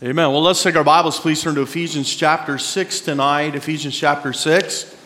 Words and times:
Amen. 0.00 0.30
Well, 0.30 0.42
let's 0.42 0.62
take 0.62 0.76
our 0.76 0.84
Bibles, 0.84 1.18
please 1.18 1.42
turn 1.42 1.56
to 1.56 1.62
Ephesians 1.62 2.14
chapter 2.14 2.56
6 2.56 3.00
tonight. 3.00 3.56
Ephesians 3.56 3.98
chapter 3.98 4.32
6. 4.32 4.96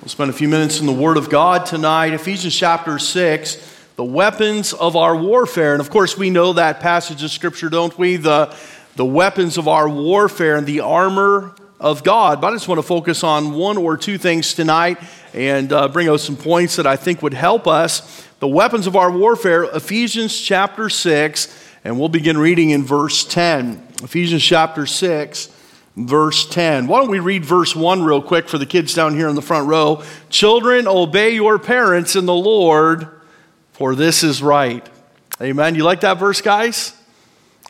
We'll 0.00 0.08
spend 0.08 0.28
a 0.28 0.32
few 0.32 0.48
minutes 0.48 0.80
in 0.80 0.86
the 0.86 0.92
Word 0.92 1.16
of 1.16 1.30
God 1.30 1.66
tonight. 1.66 2.14
Ephesians 2.14 2.52
chapter 2.52 2.98
6, 2.98 3.76
the 3.94 4.02
weapons 4.02 4.72
of 4.72 4.96
our 4.96 5.14
warfare. 5.14 5.74
And 5.74 5.80
of 5.80 5.88
course, 5.88 6.18
we 6.18 6.30
know 6.30 6.52
that 6.54 6.80
passage 6.80 7.22
of 7.22 7.30
Scripture, 7.30 7.68
don't 7.68 7.96
we? 7.96 8.16
The, 8.16 8.52
the 8.96 9.04
weapons 9.04 9.56
of 9.56 9.68
our 9.68 9.88
warfare 9.88 10.56
and 10.56 10.66
the 10.66 10.80
armor 10.80 11.54
of 11.78 12.02
God. 12.02 12.40
But 12.40 12.48
I 12.48 12.56
just 12.56 12.66
want 12.66 12.80
to 12.80 12.82
focus 12.82 13.22
on 13.22 13.52
one 13.52 13.76
or 13.76 13.96
two 13.96 14.18
things 14.18 14.52
tonight 14.52 14.98
and 15.32 15.72
uh, 15.72 15.86
bring 15.86 16.08
out 16.08 16.18
some 16.18 16.36
points 16.36 16.74
that 16.74 16.88
I 16.88 16.96
think 16.96 17.22
would 17.22 17.34
help 17.34 17.68
us. 17.68 18.26
The 18.40 18.48
weapons 18.48 18.88
of 18.88 18.96
our 18.96 19.12
warfare, 19.12 19.62
Ephesians 19.62 20.36
chapter 20.36 20.88
6, 20.88 21.68
and 21.84 22.00
we'll 22.00 22.08
begin 22.08 22.36
reading 22.36 22.70
in 22.70 22.82
verse 22.82 23.24
10. 23.24 23.93
Ephesians 24.04 24.44
chapter 24.44 24.84
6, 24.84 25.48
verse 25.96 26.46
10. 26.50 26.86
Why 26.88 27.00
don't 27.00 27.10
we 27.10 27.20
read 27.20 27.42
verse 27.42 27.74
1 27.74 28.02
real 28.02 28.20
quick 28.20 28.50
for 28.50 28.58
the 28.58 28.66
kids 28.66 28.92
down 28.92 29.14
here 29.14 29.28
in 29.28 29.34
the 29.34 29.42
front 29.42 29.66
row? 29.66 30.02
Children, 30.28 30.86
obey 30.86 31.34
your 31.34 31.58
parents 31.58 32.14
in 32.14 32.26
the 32.26 32.34
Lord, 32.34 33.08
for 33.72 33.94
this 33.94 34.22
is 34.22 34.42
right. 34.42 34.86
Amen. 35.40 35.74
You 35.74 35.84
like 35.84 36.02
that 36.02 36.18
verse, 36.18 36.42
guys? 36.42 36.92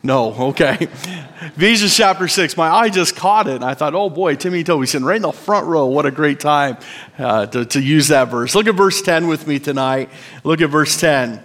No, 0.03 0.35
okay. 0.49 0.77
Ephesians 1.41 1.97
chapter 1.97 2.27
6. 2.27 2.57
My 2.57 2.69
eye 2.69 2.89
just 2.89 3.15
caught 3.15 3.47
it. 3.47 3.55
And 3.55 3.65
I 3.65 3.75
thought, 3.75 3.95
oh 3.95 4.11
boy, 4.11 4.35
Timmy 4.35 4.65
Toby 4.65 4.87
sitting 4.87 5.07
right 5.07 5.17
in 5.17 5.23
the 5.23 5.31
front 5.31 5.69
row. 5.69 5.87
What 5.87 6.05
a 6.05 6.11
great 6.11 6.41
time 6.41 6.79
uh, 7.17 7.47
to, 7.47 7.65
to 7.65 7.81
use 7.81 8.09
that 8.09 8.25
verse. 8.29 8.57
Look 8.57 8.67
at 8.67 8.75
verse 8.75 9.01
10 9.01 9.29
with 9.29 9.47
me 9.47 9.61
tonight. 9.61 10.11
Look 10.43 10.61
at 10.61 10.69
verse 10.69 11.01
10. 11.01 11.41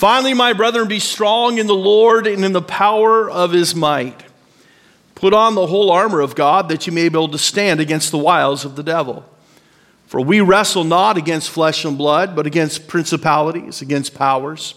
Finally, 0.00 0.32
my 0.32 0.54
brethren, 0.54 0.88
be 0.88 0.98
strong 0.98 1.58
in 1.58 1.66
the 1.66 1.74
Lord 1.74 2.26
and 2.26 2.42
in 2.42 2.54
the 2.54 2.62
power 2.62 3.28
of 3.28 3.52
his 3.52 3.74
might. 3.74 4.24
Put 5.14 5.34
on 5.34 5.54
the 5.54 5.66
whole 5.66 5.90
armor 5.90 6.20
of 6.20 6.34
God 6.34 6.70
that 6.70 6.86
you 6.86 6.92
may 6.94 7.10
be 7.10 7.18
able 7.18 7.28
to 7.28 7.36
stand 7.36 7.80
against 7.80 8.10
the 8.10 8.16
wiles 8.16 8.64
of 8.64 8.76
the 8.76 8.82
devil. 8.82 9.26
For 10.06 10.22
we 10.22 10.40
wrestle 10.40 10.84
not 10.84 11.18
against 11.18 11.50
flesh 11.50 11.84
and 11.84 11.98
blood, 11.98 12.34
but 12.34 12.46
against 12.46 12.88
principalities, 12.88 13.82
against 13.82 14.14
powers, 14.14 14.74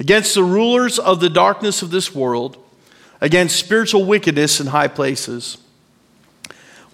against 0.00 0.34
the 0.34 0.42
rulers 0.42 0.98
of 0.98 1.20
the 1.20 1.28
darkness 1.28 1.82
of 1.82 1.90
this 1.90 2.14
world, 2.14 2.56
against 3.20 3.56
spiritual 3.56 4.06
wickedness 4.06 4.58
in 4.58 4.68
high 4.68 4.88
places. 4.88 5.58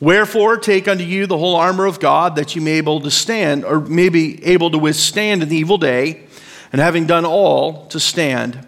Wherefore, 0.00 0.56
take 0.56 0.88
unto 0.88 1.04
you 1.04 1.28
the 1.28 1.38
whole 1.38 1.54
armor 1.54 1.86
of 1.86 2.00
God 2.00 2.34
that 2.34 2.56
you 2.56 2.60
may 2.60 2.72
be 2.72 2.78
able 2.78 3.00
to 3.02 3.10
stand, 3.12 3.64
or 3.64 3.78
may 3.78 4.08
be 4.08 4.44
able 4.44 4.72
to 4.72 4.78
withstand 4.78 5.44
in 5.44 5.48
the 5.48 5.56
evil 5.58 5.78
day 5.78 6.24
and 6.72 6.80
having 6.80 7.06
done 7.06 7.26
all, 7.26 7.86
to 7.88 8.00
stand. 8.00 8.66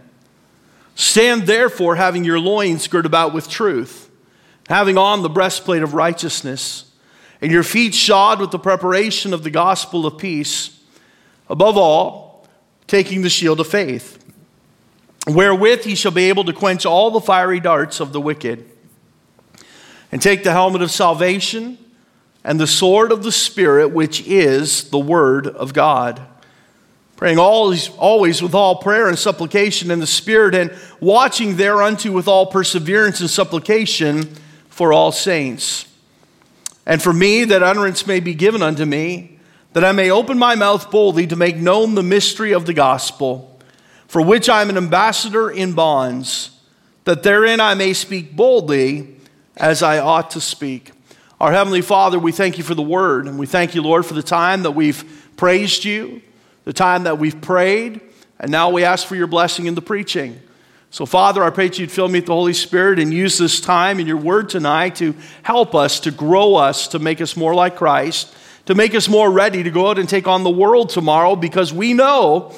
Stand 0.94 1.44
therefore, 1.44 1.96
having 1.96 2.22
your 2.22 2.38
loins 2.38 2.86
girt 2.86 3.06
about 3.06 3.32
with 3.32 3.48
truth, 3.48 4.10
having 4.68 4.98
on 4.98 5.22
the 5.22 5.30
breastplate 5.30 5.82
of 5.82 5.94
righteousness, 5.94 6.92
and 7.40 7.50
your 7.50 7.62
feet 7.62 7.94
shod 7.94 8.40
with 8.40 8.50
the 8.50 8.58
preparation 8.58 9.32
of 9.32 9.42
the 9.42 9.50
gospel 9.50 10.06
of 10.06 10.18
peace. 10.18 10.78
Above 11.48 11.76
all, 11.76 12.46
taking 12.86 13.22
the 13.22 13.30
shield 13.30 13.58
of 13.58 13.66
faith, 13.66 14.22
wherewith 15.26 15.86
ye 15.86 15.94
shall 15.94 16.12
be 16.12 16.28
able 16.28 16.44
to 16.44 16.52
quench 16.52 16.86
all 16.86 17.10
the 17.10 17.20
fiery 17.20 17.60
darts 17.60 18.00
of 18.00 18.12
the 18.12 18.20
wicked, 18.20 18.70
and 20.12 20.20
take 20.20 20.44
the 20.44 20.52
helmet 20.52 20.82
of 20.82 20.90
salvation 20.90 21.78
and 22.44 22.60
the 22.60 22.66
sword 22.66 23.10
of 23.10 23.22
the 23.22 23.32
Spirit, 23.32 23.88
which 23.88 24.26
is 24.26 24.90
the 24.90 24.98
word 24.98 25.46
of 25.46 25.72
God 25.72 26.20
praying 27.16 27.38
always, 27.38 27.90
always 27.90 28.42
with 28.42 28.54
all 28.54 28.76
prayer 28.76 29.08
and 29.08 29.18
supplication 29.18 29.90
in 29.90 30.00
the 30.00 30.06
Spirit, 30.06 30.54
and 30.54 30.76
watching 31.00 31.56
thereunto 31.56 32.10
with 32.10 32.26
all 32.28 32.46
perseverance 32.46 33.20
and 33.20 33.30
supplication 33.30 34.34
for 34.68 34.92
all 34.92 35.12
saints. 35.12 35.86
And 36.86 37.00
for 37.00 37.12
me, 37.12 37.44
that 37.44 37.62
utterance 37.62 38.06
may 38.06 38.20
be 38.20 38.34
given 38.34 38.62
unto 38.62 38.84
me, 38.84 39.38
that 39.72 39.84
I 39.84 39.92
may 39.92 40.10
open 40.10 40.38
my 40.38 40.54
mouth 40.54 40.90
boldly 40.90 41.26
to 41.28 41.36
make 41.36 41.56
known 41.56 41.94
the 41.94 42.02
mystery 42.02 42.52
of 42.52 42.66
the 42.66 42.74
gospel, 42.74 43.58
for 44.06 44.22
which 44.22 44.48
I 44.48 44.62
am 44.62 44.70
an 44.70 44.76
ambassador 44.76 45.50
in 45.50 45.72
bonds, 45.72 46.50
that 47.04 47.22
therein 47.22 47.60
I 47.60 47.74
may 47.74 47.92
speak 47.92 48.34
boldly 48.34 49.16
as 49.56 49.82
I 49.82 49.98
ought 49.98 50.30
to 50.32 50.40
speak. 50.40 50.90
Our 51.40 51.52
Heavenly 51.52 51.82
Father, 51.82 52.18
we 52.18 52.32
thank 52.32 52.58
you 52.58 52.64
for 52.64 52.74
the 52.74 52.82
word, 52.82 53.26
and 53.26 53.38
we 53.38 53.46
thank 53.46 53.74
you, 53.74 53.82
Lord, 53.82 54.06
for 54.06 54.14
the 54.14 54.22
time 54.22 54.62
that 54.62 54.72
we've 54.72 55.32
praised 55.36 55.84
you 55.84 56.22
the 56.64 56.72
time 56.72 57.04
that 57.04 57.18
we've 57.18 57.40
prayed, 57.40 58.00
and 58.40 58.50
now 58.50 58.70
we 58.70 58.84
ask 58.84 59.06
for 59.06 59.16
your 59.16 59.26
blessing 59.26 59.66
in 59.66 59.74
the 59.74 59.82
preaching. 59.82 60.40
So, 60.90 61.06
Father, 61.06 61.42
I 61.42 61.50
pray 61.50 61.68
that 61.68 61.78
you'd 61.78 61.90
fill 61.90 62.06
me 62.06 62.20
with 62.20 62.26
the 62.26 62.34
Holy 62.34 62.52
Spirit 62.52 63.00
and 63.00 63.12
use 63.12 63.36
this 63.36 63.60
time 63.60 63.98
in 63.98 64.06
your 64.06 64.16
word 64.16 64.48
tonight 64.48 64.94
to 64.96 65.14
help 65.42 65.74
us, 65.74 65.98
to 66.00 66.10
grow 66.10 66.54
us, 66.54 66.86
to 66.88 66.98
make 66.98 67.20
us 67.20 67.36
more 67.36 67.54
like 67.54 67.74
Christ, 67.74 68.32
to 68.66 68.74
make 68.74 68.94
us 68.94 69.08
more 69.08 69.30
ready 69.30 69.62
to 69.64 69.70
go 69.70 69.90
out 69.90 69.98
and 69.98 70.08
take 70.08 70.28
on 70.28 70.44
the 70.44 70.50
world 70.50 70.90
tomorrow 70.90 71.34
because 71.34 71.72
we 71.72 71.94
know 71.94 72.54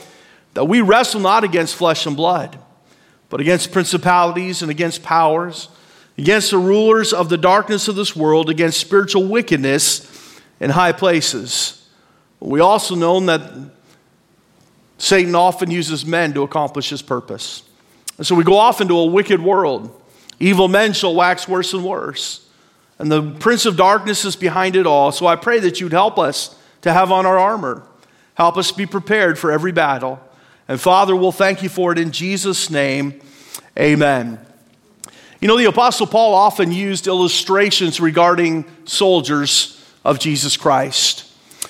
that 0.53 0.67
we 0.67 0.83
wrestle 0.83 1.21
not 1.21 1.45
against 1.45 1.77
flesh 1.77 2.05
and 2.05 2.15
blood, 2.15 2.59
but 3.31 3.41
against 3.41 3.73
principalities 3.73 4.61
and 4.61 4.71
against 4.71 5.03
powers, 5.03 5.69
against 6.19 6.51
the 6.51 6.59
rulers 6.59 7.13
of 7.13 7.29
the 7.29 7.39
darkness 7.39 7.89
of 7.89 7.97
this 7.97 8.15
world, 8.15 8.51
against 8.51 8.79
spiritual 8.79 9.27
wickedness 9.27 10.41
in 10.61 10.71
high 10.71 10.93
places. 10.93 11.89
We 12.39 12.61
also 12.61 12.95
know 12.95 13.19
that 13.21 13.76
Satan 14.99 15.35
often 15.35 15.71
uses 15.71 16.07
men 16.07 16.33
to 16.35 16.43
accomplish 16.43 16.91
his 16.91 17.03
purpose. 17.03 17.63
And 18.19 18.27
so 18.27 18.35
we 18.35 18.45
go 18.45 18.57
off 18.57 18.81
into 18.81 18.97
a 18.97 19.07
wicked 19.07 19.43
world. 19.43 20.03
Evil 20.41 20.69
men 20.69 20.93
shall 20.93 21.15
wax 21.15 21.47
worse 21.47 21.73
and 21.73 21.85
worse. 21.85 22.49
And 22.99 23.13
the 23.13 23.23
prince 23.23 23.67
of 23.67 23.77
darkness 23.77 24.25
is 24.25 24.37
behind 24.37 24.75
it 24.75 24.87
all. 24.87 25.13
So 25.13 25.27
I 25.27 25.37
pray 25.37 25.59
that 25.61 25.81
you'd 25.81 25.93
help 25.93 26.19
us 26.19 26.57
to 26.83 26.93
have 26.93 27.13
on 27.13 27.27
our 27.27 27.39
armor. 27.39 27.83
Help 28.35 28.57
us 28.57 28.73
be 28.73 28.87
prepared 28.87 29.39
for 29.39 29.53
every 29.53 29.73
battle. 29.73 30.21
And 30.69 30.81
Father, 30.81 31.15
we'll 31.15 31.33
thank 31.33 31.63
you 31.63 31.69
for 31.69 31.93
it 31.93 31.99
in 31.99 32.11
Jesus' 32.11 32.71
name. 32.71 33.21
Amen. 33.79 34.41
You 35.41 35.49
know, 35.49 35.59
the 35.59 35.67
Apostle 35.67 36.07
Paul 36.07 36.35
often 36.35 36.73
used 36.73 37.07
illustrations 37.07 38.01
regarding 38.01 38.65
soldiers 38.87 39.85
of 40.05 40.19
Jesus 40.19 40.57
Christ. 40.57 41.26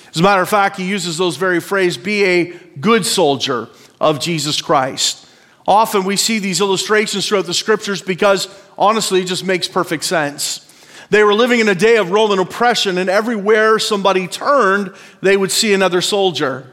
As 0.09 0.19
a 0.19 0.23
matter 0.23 0.41
of 0.41 0.49
fact, 0.49 0.77
he 0.77 0.87
uses 0.87 1.17
those 1.17 1.37
very 1.37 1.59
phrases 1.59 1.97
be 1.97 2.23
a 2.23 2.53
good 2.79 3.05
soldier 3.05 3.69
of 3.99 4.19
Jesus 4.19 4.61
Christ. 4.61 5.25
Often 5.67 6.05
we 6.05 6.15
see 6.15 6.39
these 6.39 6.61
illustrations 6.61 7.27
throughout 7.27 7.45
the 7.45 7.53
scriptures 7.53 8.01
because 8.01 8.47
honestly, 8.77 9.21
it 9.21 9.27
just 9.27 9.43
makes 9.43 9.67
perfect 9.67 10.05
sense. 10.05 10.63
They 11.09 11.23
were 11.23 11.33
living 11.33 11.59
in 11.59 11.69
a 11.69 11.75
day 11.75 11.97
of 11.97 12.11
Roman 12.11 12.39
oppression, 12.39 12.97
and 12.97 13.09
everywhere 13.09 13.79
somebody 13.79 14.27
turned, 14.27 14.93
they 15.21 15.37
would 15.37 15.51
see 15.51 15.73
another 15.73 16.01
soldier. 16.01 16.67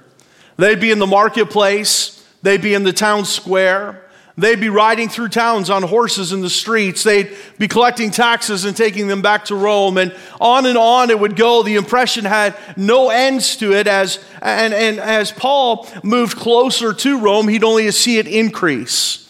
They'd 0.56 0.80
be 0.80 0.90
in 0.90 0.98
the 0.98 1.06
marketplace, 1.06 2.24
they'd 2.42 2.62
be 2.62 2.74
in 2.74 2.84
the 2.84 2.92
town 2.92 3.24
square, 3.24 4.03
They'd 4.36 4.60
be 4.60 4.68
riding 4.68 5.08
through 5.08 5.28
towns 5.28 5.70
on 5.70 5.84
horses 5.84 6.32
in 6.32 6.40
the 6.40 6.50
streets. 6.50 7.04
They'd 7.04 7.36
be 7.56 7.68
collecting 7.68 8.10
taxes 8.10 8.64
and 8.64 8.76
taking 8.76 9.06
them 9.06 9.22
back 9.22 9.44
to 9.46 9.54
Rome. 9.54 9.96
And 9.96 10.12
on 10.40 10.66
and 10.66 10.76
on 10.76 11.10
it 11.10 11.20
would 11.20 11.36
go. 11.36 11.62
The 11.62 11.76
impression 11.76 12.24
had 12.24 12.56
no 12.76 13.10
ends 13.10 13.56
to 13.58 13.72
it. 13.72 13.86
As, 13.86 14.18
and, 14.42 14.74
and 14.74 14.98
as 14.98 15.30
Paul 15.30 15.88
moved 16.02 16.36
closer 16.36 16.92
to 16.92 17.20
Rome, 17.20 17.46
he'd 17.46 17.62
only 17.62 17.88
see 17.92 18.18
it 18.18 18.26
increase. 18.26 19.20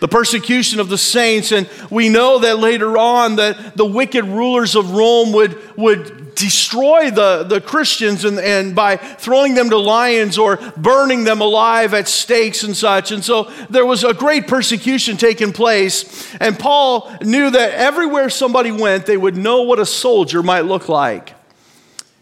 The 0.00 0.08
persecution 0.08 0.80
of 0.80 0.90
the 0.90 0.98
saints. 0.98 1.50
And 1.50 1.66
we 1.90 2.10
know 2.10 2.40
that 2.40 2.58
later 2.58 2.98
on 2.98 3.36
that 3.36 3.74
the 3.74 3.86
wicked 3.86 4.26
rulers 4.26 4.76
of 4.76 4.90
Rome 4.90 5.32
would, 5.32 5.78
would 5.78 6.25
destroy 6.36 7.10
the, 7.10 7.44
the 7.44 7.60
Christians 7.60 8.24
and, 8.24 8.38
and 8.38 8.74
by 8.74 8.96
throwing 8.96 9.54
them 9.54 9.70
to 9.70 9.78
lions 9.78 10.38
or 10.38 10.58
burning 10.76 11.24
them 11.24 11.40
alive 11.40 11.94
at 11.94 12.06
stakes 12.06 12.62
and 12.62 12.76
such. 12.76 13.10
And 13.10 13.24
so 13.24 13.50
there 13.70 13.86
was 13.86 14.04
a 14.04 14.14
great 14.14 14.46
persecution 14.46 15.16
taking 15.16 15.52
place. 15.52 16.32
And 16.38 16.58
Paul 16.58 17.12
knew 17.22 17.50
that 17.50 17.72
everywhere 17.72 18.30
somebody 18.30 18.70
went, 18.70 19.06
they 19.06 19.16
would 19.16 19.36
know 19.36 19.62
what 19.62 19.78
a 19.78 19.86
soldier 19.86 20.42
might 20.42 20.66
look 20.66 20.88
like. 20.88 21.34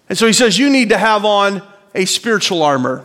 And 0.09 0.17
so 0.17 0.27
he 0.27 0.33
says, 0.33 0.59
You 0.59 0.71
need 0.71 0.91
to 0.91 0.99
have 0.99 1.25
on 1.25 1.63
a 1.95 2.05
spiritual 2.05 2.63
armor. 2.63 3.05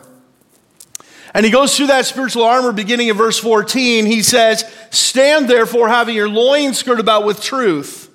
And 1.33 1.45
he 1.45 1.51
goes 1.51 1.75
through 1.75 1.87
that 1.87 2.05
spiritual 2.05 2.43
armor 2.43 2.71
beginning 2.71 3.07
in 3.07 3.15
verse 3.15 3.37
14. 3.39 4.05
He 4.05 4.21
says, 4.21 4.63
Stand 4.91 5.47
therefore, 5.47 5.87
having 5.87 6.15
your 6.15 6.29
loins 6.29 6.81
girded 6.83 7.01
about 7.01 7.25
with 7.25 7.41
truth 7.41 8.08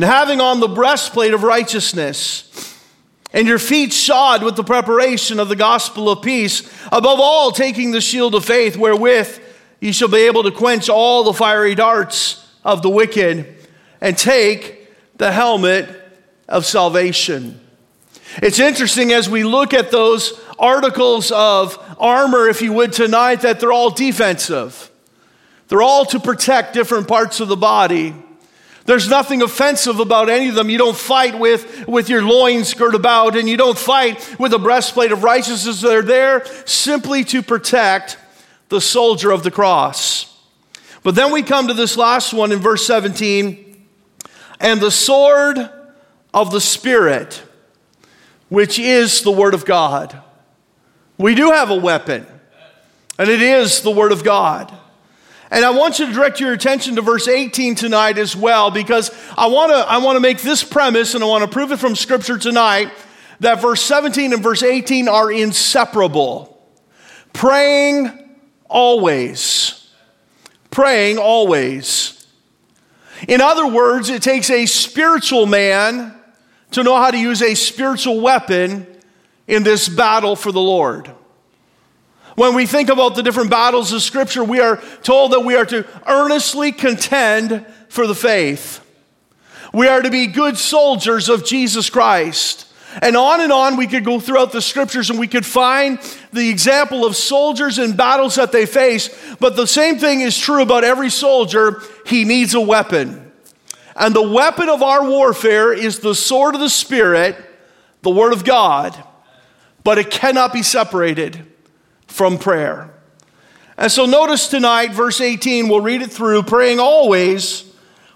and 0.00 0.06
having 0.06 0.40
on 0.40 0.60
the 0.60 0.66
breastplate 0.66 1.34
of 1.34 1.42
righteousness, 1.42 2.74
and 3.34 3.46
your 3.46 3.58
feet 3.58 3.92
shod 3.92 4.42
with 4.42 4.56
the 4.56 4.64
preparation 4.64 5.38
of 5.38 5.50
the 5.50 5.56
gospel 5.56 6.08
of 6.08 6.22
peace, 6.22 6.62
above 6.86 7.20
all, 7.20 7.50
taking 7.50 7.90
the 7.90 8.00
shield 8.00 8.34
of 8.34 8.42
faith, 8.42 8.78
wherewith 8.78 9.38
ye 9.78 9.92
shall 9.92 10.08
be 10.08 10.20
able 10.20 10.42
to 10.42 10.50
quench 10.50 10.88
all 10.88 11.22
the 11.22 11.34
fiery 11.34 11.74
darts 11.74 12.48
of 12.64 12.80
the 12.80 12.88
wicked, 12.88 13.54
and 14.00 14.16
take 14.16 14.88
the 15.18 15.30
helmet 15.30 15.86
of 16.48 16.64
salvation. 16.64 17.60
It's 18.38 18.58
interesting 18.58 19.12
as 19.12 19.28
we 19.28 19.44
look 19.44 19.74
at 19.74 19.90
those 19.90 20.40
articles 20.58 21.30
of 21.30 21.78
armor, 22.00 22.48
if 22.48 22.62
you 22.62 22.72
would, 22.72 22.94
tonight, 22.94 23.42
that 23.42 23.60
they're 23.60 23.70
all 23.70 23.90
defensive. 23.90 24.90
They're 25.68 25.82
all 25.82 26.06
to 26.06 26.18
protect 26.18 26.72
different 26.72 27.06
parts 27.06 27.40
of 27.40 27.48
the 27.48 27.56
body. 27.58 28.14
There's 28.86 29.08
nothing 29.08 29.42
offensive 29.42 30.00
about 30.00 30.28
any 30.28 30.48
of 30.48 30.54
them. 30.54 30.70
You 30.70 30.78
don't 30.78 30.96
fight 30.96 31.38
with, 31.38 31.86
with 31.86 32.08
your 32.08 32.22
loins 32.22 32.72
girt 32.74 32.94
about, 32.94 33.36
and 33.36 33.48
you 33.48 33.56
don't 33.56 33.78
fight 33.78 34.36
with 34.38 34.52
a 34.52 34.58
breastplate 34.58 35.12
of 35.12 35.22
righteousness. 35.22 35.80
They're 35.80 36.02
there 36.02 36.44
simply 36.66 37.24
to 37.24 37.42
protect 37.42 38.16
the 38.68 38.80
soldier 38.80 39.30
of 39.30 39.42
the 39.42 39.50
cross. 39.50 40.26
But 41.02 41.14
then 41.14 41.32
we 41.32 41.42
come 41.42 41.68
to 41.68 41.74
this 41.74 41.96
last 41.96 42.32
one 42.32 42.52
in 42.52 42.58
verse 42.58 42.86
17 42.86 43.86
and 44.60 44.80
the 44.80 44.90
sword 44.90 45.58
of 46.32 46.50
the 46.50 46.60
Spirit, 46.60 47.42
which 48.48 48.78
is 48.78 49.22
the 49.22 49.30
Word 49.30 49.54
of 49.54 49.64
God. 49.64 50.20
We 51.16 51.34
do 51.34 51.50
have 51.50 51.70
a 51.70 51.76
weapon, 51.76 52.26
and 53.18 53.28
it 53.28 53.42
is 53.42 53.82
the 53.82 53.90
Word 53.90 54.12
of 54.12 54.22
God. 54.22 54.76
And 55.50 55.64
I 55.64 55.70
want 55.70 55.98
you 55.98 56.06
to 56.06 56.12
direct 56.12 56.38
your 56.40 56.52
attention 56.52 56.94
to 56.96 57.02
verse 57.02 57.26
18 57.26 57.74
tonight 57.74 58.18
as 58.18 58.36
well, 58.36 58.70
because 58.70 59.10
I 59.36 59.48
want 59.48 59.72
to 59.72 59.76
I 59.76 59.98
want 59.98 60.16
to 60.16 60.20
make 60.20 60.40
this 60.42 60.62
premise, 60.62 61.14
and 61.14 61.24
I 61.24 61.26
want 61.26 61.42
to 61.42 61.50
prove 61.50 61.72
it 61.72 61.78
from 61.78 61.96
Scripture 61.96 62.38
tonight 62.38 62.92
that 63.40 63.60
verse 63.60 63.82
17 63.82 64.32
and 64.32 64.42
verse 64.42 64.62
18 64.62 65.08
are 65.08 65.32
inseparable. 65.32 66.62
Praying 67.32 68.10
always. 68.68 69.88
Praying 70.70 71.18
always. 71.18 72.26
In 73.26 73.40
other 73.40 73.66
words, 73.66 74.08
it 74.08 74.22
takes 74.22 74.50
a 74.50 74.66
spiritual 74.66 75.46
man 75.46 76.14
to 76.72 76.82
know 76.82 76.96
how 76.96 77.10
to 77.10 77.18
use 77.18 77.42
a 77.42 77.54
spiritual 77.54 78.20
weapon 78.20 78.86
in 79.46 79.62
this 79.62 79.88
battle 79.88 80.36
for 80.36 80.52
the 80.52 80.60
Lord. 80.60 81.10
When 82.40 82.54
we 82.54 82.64
think 82.64 82.88
about 82.88 83.16
the 83.16 83.22
different 83.22 83.50
battles 83.50 83.92
of 83.92 84.00
Scripture, 84.00 84.42
we 84.42 84.60
are 84.60 84.80
told 85.02 85.32
that 85.32 85.40
we 85.40 85.56
are 85.56 85.66
to 85.66 85.86
earnestly 86.06 86.72
contend 86.72 87.66
for 87.90 88.06
the 88.06 88.14
faith. 88.14 88.80
We 89.74 89.88
are 89.88 90.00
to 90.00 90.08
be 90.08 90.26
good 90.26 90.56
soldiers 90.56 91.28
of 91.28 91.44
Jesus 91.44 91.90
Christ. 91.90 92.66
And 93.02 93.14
on 93.14 93.42
and 93.42 93.52
on, 93.52 93.76
we 93.76 93.86
could 93.86 94.06
go 94.06 94.18
throughout 94.18 94.52
the 94.52 94.62
scriptures 94.62 95.10
and 95.10 95.18
we 95.18 95.26
could 95.26 95.44
find 95.44 95.98
the 96.32 96.48
example 96.48 97.04
of 97.04 97.14
soldiers 97.14 97.78
in 97.78 97.94
battles 97.94 98.36
that 98.36 98.52
they 98.52 98.64
face. 98.64 99.10
But 99.38 99.54
the 99.54 99.66
same 99.66 99.98
thing 99.98 100.22
is 100.22 100.38
true 100.38 100.62
about 100.62 100.82
every 100.82 101.10
soldier. 101.10 101.82
He 102.06 102.24
needs 102.24 102.54
a 102.54 102.60
weapon. 102.62 103.32
And 103.94 104.16
the 104.16 104.26
weapon 104.26 104.70
of 104.70 104.82
our 104.82 105.04
warfare 105.04 105.74
is 105.74 105.98
the 105.98 106.14
sword 106.14 106.54
of 106.54 106.62
the 106.62 106.70
Spirit, 106.70 107.36
the 108.00 108.08
Word 108.08 108.32
of 108.32 108.44
God. 108.44 108.96
But 109.84 109.98
it 109.98 110.10
cannot 110.10 110.54
be 110.54 110.62
separated 110.62 111.49
from 112.10 112.38
prayer. 112.38 112.90
And 113.78 113.90
so 113.90 114.04
notice 114.04 114.48
tonight, 114.48 114.92
verse 114.92 115.20
18, 115.20 115.68
we'll 115.68 115.80
read 115.80 116.02
it 116.02 116.12
through, 116.12 116.42
praying 116.42 116.78
always 116.80 117.64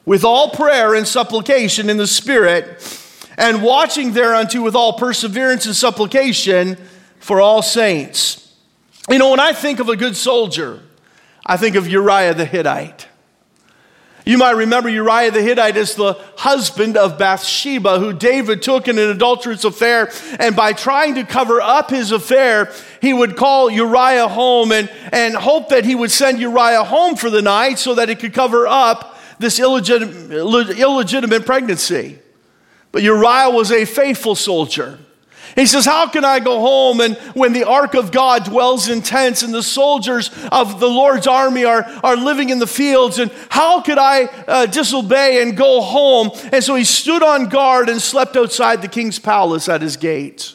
with 0.04 0.24
all 0.24 0.50
prayer 0.50 0.94
and 0.94 1.08
supplication 1.08 1.88
in 1.88 1.96
the 1.96 2.06
Spirit 2.06 2.82
and 3.38 3.62
watching 3.62 4.12
thereunto 4.12 4.60
with 4.60 4.74
all 4.74 4.98
perseverance 4.98 5.64
and 5.64 5.74
supplication 5.74 6.76
for 7.18 7.40
all 7.40 7.62
saints. 7.62 8.54
You 9.08 9.18
know, 9.18 9.30
when 9.30 9.40
I 9.40 9.52
think 9.52 9.80
of 9.80 9.88
a 9.88 9.96
good 9.96 10.16
soldier, 10.16 10.82
I 11.46 11.56
think 11.56 11.76
of 11.76 11.88
Uriah 11.88 12.34
the 12.34 12.44
Hittite. 12.44 13.08
You 14.26 14.38
might 14.38 14.52
remember 14.52 14.88
Uriah 14.88 15.30
the 15.30 15.42
Hittite 15.42 15.76
as 15.76 15.96
the 15.96 16.14
husband 16.36 16.96
of 16.96 17.18
Bathsheba, 17.18 17.98
who 17.98 18.14
David 18.14 18.62
took 18.62 18.88
in 18.88 18.98
an 18.98 19.10
adulterous 19.10 19.64
affair. 19.64 20.10
And 20.38 20.56
by 20.56 20.72
trying 20.72 21.16
to 21.16 21.24
cover 21.24 21.60
up 21.60 21.90
his 21.90 22.10
affair, 22.10 22.72
he 23.02 23.12
would 23.12 23.36
call 23.36 23.70
Uriah 23.70 24.28
home 24.28 24.72
and, 24.72 24.90
and 25.12 25.34
hope 25.34 25.68
that 25.68 25.84
he 25.84 25.94
would 25.94 26.10
send 26.10 26.40
Uriah 26.40 26.84
home 26.84 27.16
for 27.16 27.28
the 27.28 27.42
night 27.42 27.78
so 27.78 27.94
that 27.96 28.08
he 28.08 28.14
could 28.14 28.32
cover 28.32 28.66
up 28.66 29.18
this 29.38 29.58
illegitimate, 29.58 30.30
illegitimate 30.78 31.44
pregnancy. 31.44 32.18
But 32.92 33.02
Uriah 33.02 33.50
was 33.50 33.70
a 33.72 33.84
faithful 33.84 34.36
soldier. 34.36 35.00
He 35.54 35.66
says, 35.66 35.84
How 35.84 36.08
can 36.08 36.24
I 36.24 36.40
go 36.40 36.60
home? 36.60 37.00
And 37.00 37.16
when 37.34 37.52
the 37.52 37.64
ark 37.64 37.94
of 37.94 38.10
God 38.10 38.44
dwells 38.44 38.88
in 38.88 39.02
tents 39.02 39.42
and 39.42 39.54
the 39.54 39.62
soldiers 39.62 40.30
of 40.50 40.80
the 40.80 40.88
Lord's 40.88 41.26
army 41.26 41.64
are, 41.64 41.84
are 42.02 42.16
living 42.16 42.50
in 42.50 42.58
the 42.58 42.66
fields, 42.66 43.18
and 43.18 43.30
how 43.50 43.80
could 43.80 43.98
I 43.98 44.24
uh, 44.24 44.66
disobey 44.66 45.42
and 45.42 45.56
go 45.56 45.80
home? 45.80 46.30
And 46.52 46.62
so 46.62 46.74
he 46.74 46.84
stood 46.84 47.22
on 47.22 47.48
guard 47.48 47.88
and 47.88 48.00
slept 48.00 48.36
outside 48.36 48.82
the 48.82 48.88
king's 48.88 49.18
palace 49.18 49.68
at 49.68 49.80
his 49.80 49.96
gate. 49.96 50.54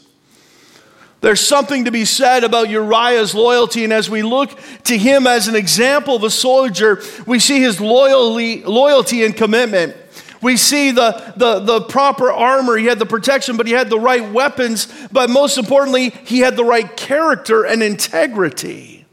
There's 1.22 1.42
something 1.42 1.86
to 1.86 1.92
be 1.92 2.06
said 2.06 2.46
about 2.46 2.70
Uriah's 2.70 3.36
loyalty, 3.36 3.84
and 3.84 3.92
as 3.92 4.10
we 4.10 4.22
look 4.22 4.58
to 4.86 4.98
him 4.98 5.28
as 5.28 5.50
an 5.50 5.56
example 5.56 6.16
of 6.16 6.24
a 6.24 6.30
soldier, 6.30 7.02
we 7.26 7.40
see 7.40 7.60
his 7.60 7.82
loyalty, 7.82 8.64
loyalty 8.64 9.26
and 9.26 9.36
commitment. 9.36 9.96
We 10.42 10.56
see 10.56 10.92
the, 10.92 11.34
the, 11.36 11.60
the 11.60 11.82
proper 11.82 12.32
armor. 12.32 12.78
He 12.78 12.86
had 12.86 13.00
the 13.00 13.06
protection, 13.06 13.58
but 13.58 13.68
he 13.68 13.74
had 13.74 13.90
the 13.90 14.00
right 14.00 14.32
weapons. 14.32 14.88
But 15.12 15.30
most 15.30 15.58
importantly, 15.58 16.10
he 16.10 16.40
had 16.40 16.56
the 16.56 16.64
right 16.64 16.96
character 16.96 17.64
and 17.64 17.84
integrity. 17.84 19.06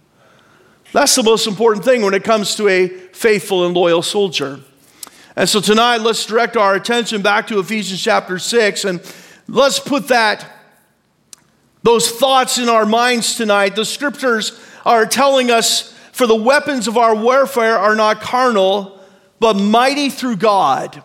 That's 0.93 1.15
the 1.15 1.25
most 1.25 1.47
important 1.47 1.85
thing 1.85 2.03
when 2.03 2.15
it 2.15 2.23
comes 2.25 2.55
to 2.57 2.69
a 2.69 2.89
faithful 2.89 3.67
and 3.67 3.75
loyal 3.75 4.03
soldier. 4.03 4.61
And 5.35 5.49
so 5.49 5.61
tonight, 5.61 5.99
let's 5.99 6.25
direct 6.25 6.57
our 6.57 6.75
attention 6.75 7.23
back 7.23 7.49
to 7.49 7.59
Ephesians 7.59 8.03
chapter 8.03 8.39
6 8.39 8.85
and 8.85 9.15
let's 9.49 9.79
put 9.79 10.09
that, 10.09 10.47
those 11.83 12.11
thoughts 12.11 12.57
in 12.57 12.69
our 12.69 12.87
minds 12.87 13.37
tonight. 13.37 13.77
The 13.77 13.85
scriptures 13.85 14.59
are 14.87 15.05
telling 15.05 15.51
us, 15.51 15.93
for 16.13 16.27
the 16.27 16.37
weapons 16.37 16.89
of 16.89 16.97
our 16.97 17.15
warfare 17.15 17.77
are 17.77 17.95
not 17.95 18.23
carnal, 18.23 18.99
but 19.39 19.55
mighty 19.55 20.09
through 20.09 20.37
God 20.37 21.03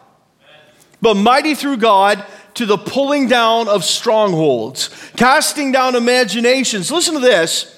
but 1.01 1.15
mighty 1.15 1.56
through 1.56 1.77
God 1.77 2.24
to 2.56 2.65
the 2.65 2.77
pulling 2.77 3.27
down 3.27 3.68
of 3.68 3.83
strongholds, 3.83 4.89
casting 5.15 5.71
down 5.71 5.95
imaginations. 5.95 6.92
Listen 6.92 7.15
to 7.15 7.19
this. 7.19 7.77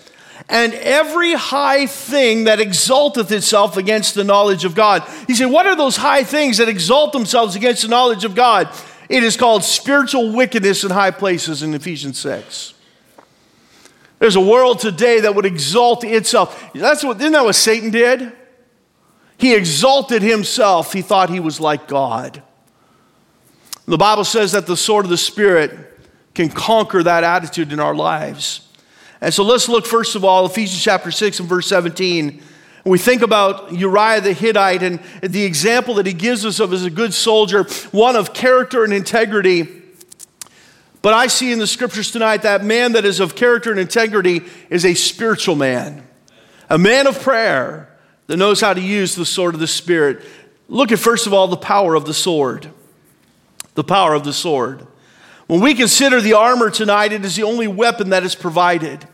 And 0.49 0.73
every 0.73 1.33
high 1.33 1.85
thing 1.85 2.45
that 2.45 2.59
exalteth 2.59 3.31
itself 3.31 3.77
against 3.77 4.15
the 4.15 4.23
knowledge 4.23 4.65
of 4.65 4.75
God. 4.75 5.03
He 5.27 5.35
said, 5.35 5.45
What 5.45 5.65
are 5.65 5.75
those 5.75 5.95
high 5.95 6.23
things 6.23 6.57
that 6.57 6.67
exalt 6.67 7.13
themselves 7.13 7.55
against 7.55 7.83
the 7.83 7.87
knowledge 7.87 8.25
of 8.25 8.35
God? 8.35 8.69
It 9.09 9.23
is 9.23 9.37
called 9.37 9.63
spiritual 9.63 10.33
wickedness 10.33 10.83
in 10.83 10.91
high 10.91 11.11
places 11.11 11.63
in 11.63 11.73
Ephesians 11.73 12.19
6. 12.19 12.73
There's 14.19 14.35
a 14.35 14.41
world 14.41 14.79
today 14.79 15.21
that 15.21 15.35
would 15.35 15.45
exalt 15.45 16.03
itself. 16.03 16.71
That's 16.73 17.03
what, 17.03 17.19
isn't 17.19 17.33
that 17.33 17.43
what 17.43 17.55
Satan 17.55 17.91
did? 17.91 18.31
He 19.37 19.53
exalted 19.53 20.21
himself. 20.21 20.93
He 20.93 21.01
thought 21.01 21.29
he 21.29 21.39
was 21.39 21.59
like 21.59 21.87
God. 21.87 22.41
The 23.85 23.97
Bible 23.97 24.23
says 24.23 24.53
that 24.53 24.65
the 24.65 24.77
sword 24.77 25.05
of 25.05 25.09
the 25.09 25.17
Spirit 25.17 25.99
can 26.33 26.49
conquer 26.49 27.03
that 27.03 27.23
attitude 27.23 27.73
in 27.73 27.79
our 27.79 27.93
lives. 27.93 28.67
And 29.19 29.33
so 29.33 29.43
let's 29.43 29.67
look 29.67 29.85
first 29.85 30.15
of 30.15 30.23
all, 30.23 30.45
Ephesians 30.45 30.81
chapter 30.81 31.11
6 31.11 31.39
and 31.39 31.49
verse 31.49 31.67
17. 31.67 32.41
We 32.85 32.97
think 32.97 33.21
about 33.21 33.71
Uriah 33.71 34.21
the 34.21 34.33
Hittite 34.33 34.83
and 34.83 34.99
the 35.21 35.43
example 35.43 35.95
that 35.95 36.05
he 36.05 36.13
gives 36.13 36.45
us 36.45 36.59
of 36.59 36.73
as 36.73 36.83
a 36.83 36.89
good 36.89 37.13
soldier, 37.13 37.63
one 37.91 38.15
of 38.15 38.33
character 38.33 38.83
and 38.83 38.93
integrity. 38.93 39.81
But 41.01 41.13
I 41.13 41.27
see 41.27 41.51
in 41.51 41.59
the 41.59 41.67
scriptures 41.67 42.11
tonight 42.11 42.41
that 42.41 42.63
man 42.63 42.93
that 42.93 43.05
is 43.05 43.19
of 43.19 43.35
character 43.35 43.71
and 43.71 43.79
integrity 43.79 44.41
is 44.69 44.85
a 44.85 44.93
spiritual 44.93 45.55
man, 45.55 46.05
a 46.69 46.77
man 46.77 47.07
of 47.07 47.21
prayer 47.21 47.89
that 48.27 48.37
knows 48.37 48.61
how 48.61 48.73
to 48.73 48.81
use 48.81 49.15
the 49.15 49.25
sword 49.25 49.53
of 49.53 49.59
the 49.59 49.67
Spirit. 49.67 50.25
Look 50.69 50.91
at, 50.91 50.99
first 50.99 51.27
of 51.27 51.33
all, 51.33 51.47
the 51.47 51.57
power 51.57 51.95
of 51.95 52.05
the 52.05 52.13
sword 52.13 52.69
the 53.75 53.83
power 53.83 54.13
of 54.13 54.23
the 54.23 54.33
sword. 54.33 54.87
When 55.47 55.61
we 55.61 55.73
consider 55.73 56.21
the 56.21 56.33
armor 56.33 56.69
tonight, 56.69 57.11
it 57.11 57.25
is 57.25 57.35
the 57.35 57.43
only 57.43 57.67
weapon 57.67 58.09
that 58.09 58.23
is 58.23 58.35
provided. 58.35 59.07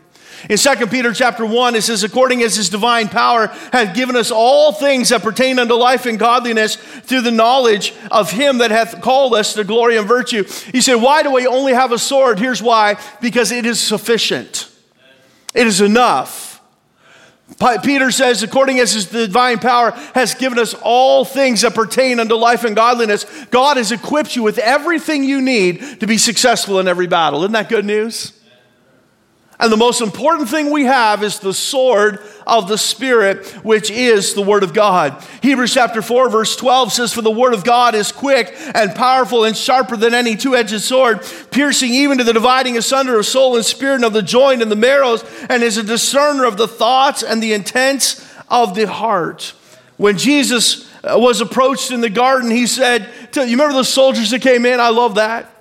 In 0.48 0.56
2 0.56 0.86
Peter 0.86 1.12
chapter 1.12 1.44
1, 1.44 1.74
it 1.74 1.82
says, 1.82 2.02
according 2.02 2.42
as 2.42 2.56
his 2.56 2.70
divine 2.70 3.08
power 3.08 3.48
hath 3.72 3.94
given 3.94 4.16
us 4.16 4.30
all 4.30 4.72
things 4.72 5.10
that 5.10 5.22
pertain 5.22 5.58
unto 5.58 5.74
life 5.74 6.06
and 6.06 6.18
godliness 6.18 6.76
through 6.76 7.20
the 7.20 7.30
knowledge 7.30 7.92
of 8.10 8.30
him 8.30 8.58
that 8.58 8.70
hath 8.70 9.02
called 9.02 9.34
us 9.34 9.52
to 9.54 9.64
glory 9.64 9.98
and 9.98 10.08
virtue. 10.08 10.44
He 10.72 10.80
said, 10.80 10.94
Why 10.94 11.22
do 11.22 11.30
we 11.30 11.46
only 11.46 11.74
have 11.74 11.92
a 11.92 11.98
sword? 11.98 12.38
Here's 12.38 12.62
why 12.62 12.98
because 13.20 13.52
it 13.52 13.66
is 13.66 13.80
sufficient, 13.80 14.70
it 15.52 15.66
is 15.66 15.80
enough. 15.80 16.49
Peter 17.82 18.10
says, 18.10 18.42
according 18.42 18.78
as 18.80 18.92
his 18.92 19.06
divine 19.06 19.58
power 19.58 19.90
has 20.14 20.34
given 20.34 20.58
us 20.58 20.74
all 20.82 21.24
things 21.24 21.60
that 21.60 21.74
pertain 21.74 22.18
unto 22.18 22.34
life 22.34 22.64
and 22.64 22.74
godliness, 22.74 23.24
God 23.46 23.76
has 23.76 23.92
equipped 23.92 24.34
you 24.34 24.42
with 24.42 24.58
everything 24.58 25.24
you 25.24 25.42
need 25.42 26.00
to 26.00 26.06
be 26.06 26.16
successful 26.16 26.80
in 26.80 26.88
every 26.88 27.06
battle. 27.06 27.40
Isn't 27.40 27.52
that 27.52 27.68
good 27.68 27.84
news? 27.84 28.32
And 29.60 29.70
the 29.70 29.76
most 29.76 30.00
important 30.00 30.48
thing 30.48 30.70
we 30.70 30.86
have 30.86 31.22
is 31.22 31.38
the 31.38 31.52
sword 31.52 32.20
of 32.46 32.66
the 32.66 32.78
Spirit, 32.78 33.46
which 33.62 33.90
is 33.90 34.32
the 34.32 34.40
Word 34.40 34.62
of 34.62 34.72
God. 34.72 35.22
Hebrews 35.42 35.74
chapter 35.74 36.00
4, 36.00 36.30
verse 36.30 36.56
12 36.56 36.92
says, 36.92 37.12
For 37.12 37.20
the 37.20 37.30
Word 37.30 37.52
of 37.52 37.62
God 37.62 37.94
is 37.94 38.10
quick 38.10 38.54
and 38.74 38.94
powerful 38.94 39.44
and 39.44 39.54
sharper 39.54 39.98
than 39.98 40.14
any 40.14 40.34
two 40.34 40.56
edged 40.56 40.80
sword, 40.80 41.20
piercing 41.50 41.92
even 41.92 42.16
to 42.16 42.24
the 42.24 42.32
dividing 42.32 42.78
asunder 42.78 43.18
of 43.18 43.26
soul 43.26 43.54
and 43.54 43.64
spirit 43.64 43.96
and 43.96 44.06
of 44.06 44.14
the 44.14 44.22
joint 44.22 44.62
and 44.62 44.72
the 44.72 44.76
marrows, 44.76 45.22
and 45.50 45.62
is 45.62 45.76
a 45.76 45.82
discerner 45.82 46.46
of 46.46 46.56
the 46.56 46.68
thoughts 46.68 47.22
and 47.22 47.42
the 47.42 47.52
intents 47.52 48.26
of 48.48 48.74
the 48.74 48.86
heart. 48.86 49.52
When 49.98 50.16
Jesus 50.16 50.90
uh, 51.04 51.18
was 51.18 51.42
approached 51.42 51.90
in 51.90 52.00
the 52.00 52.08
garden, 52.08 52.50
he 52.50 52.66
said, 52.66 53.10
You 53.34 53.42
remember 53.42 53.74
the 53.74 53.84
soldiers 53.84 54.30
that 54.30 54.40
came 54.40 54.64
in? 54.64 54.80
I 54.80 54.88
love 54.88 55.16
that. 55.16 55.54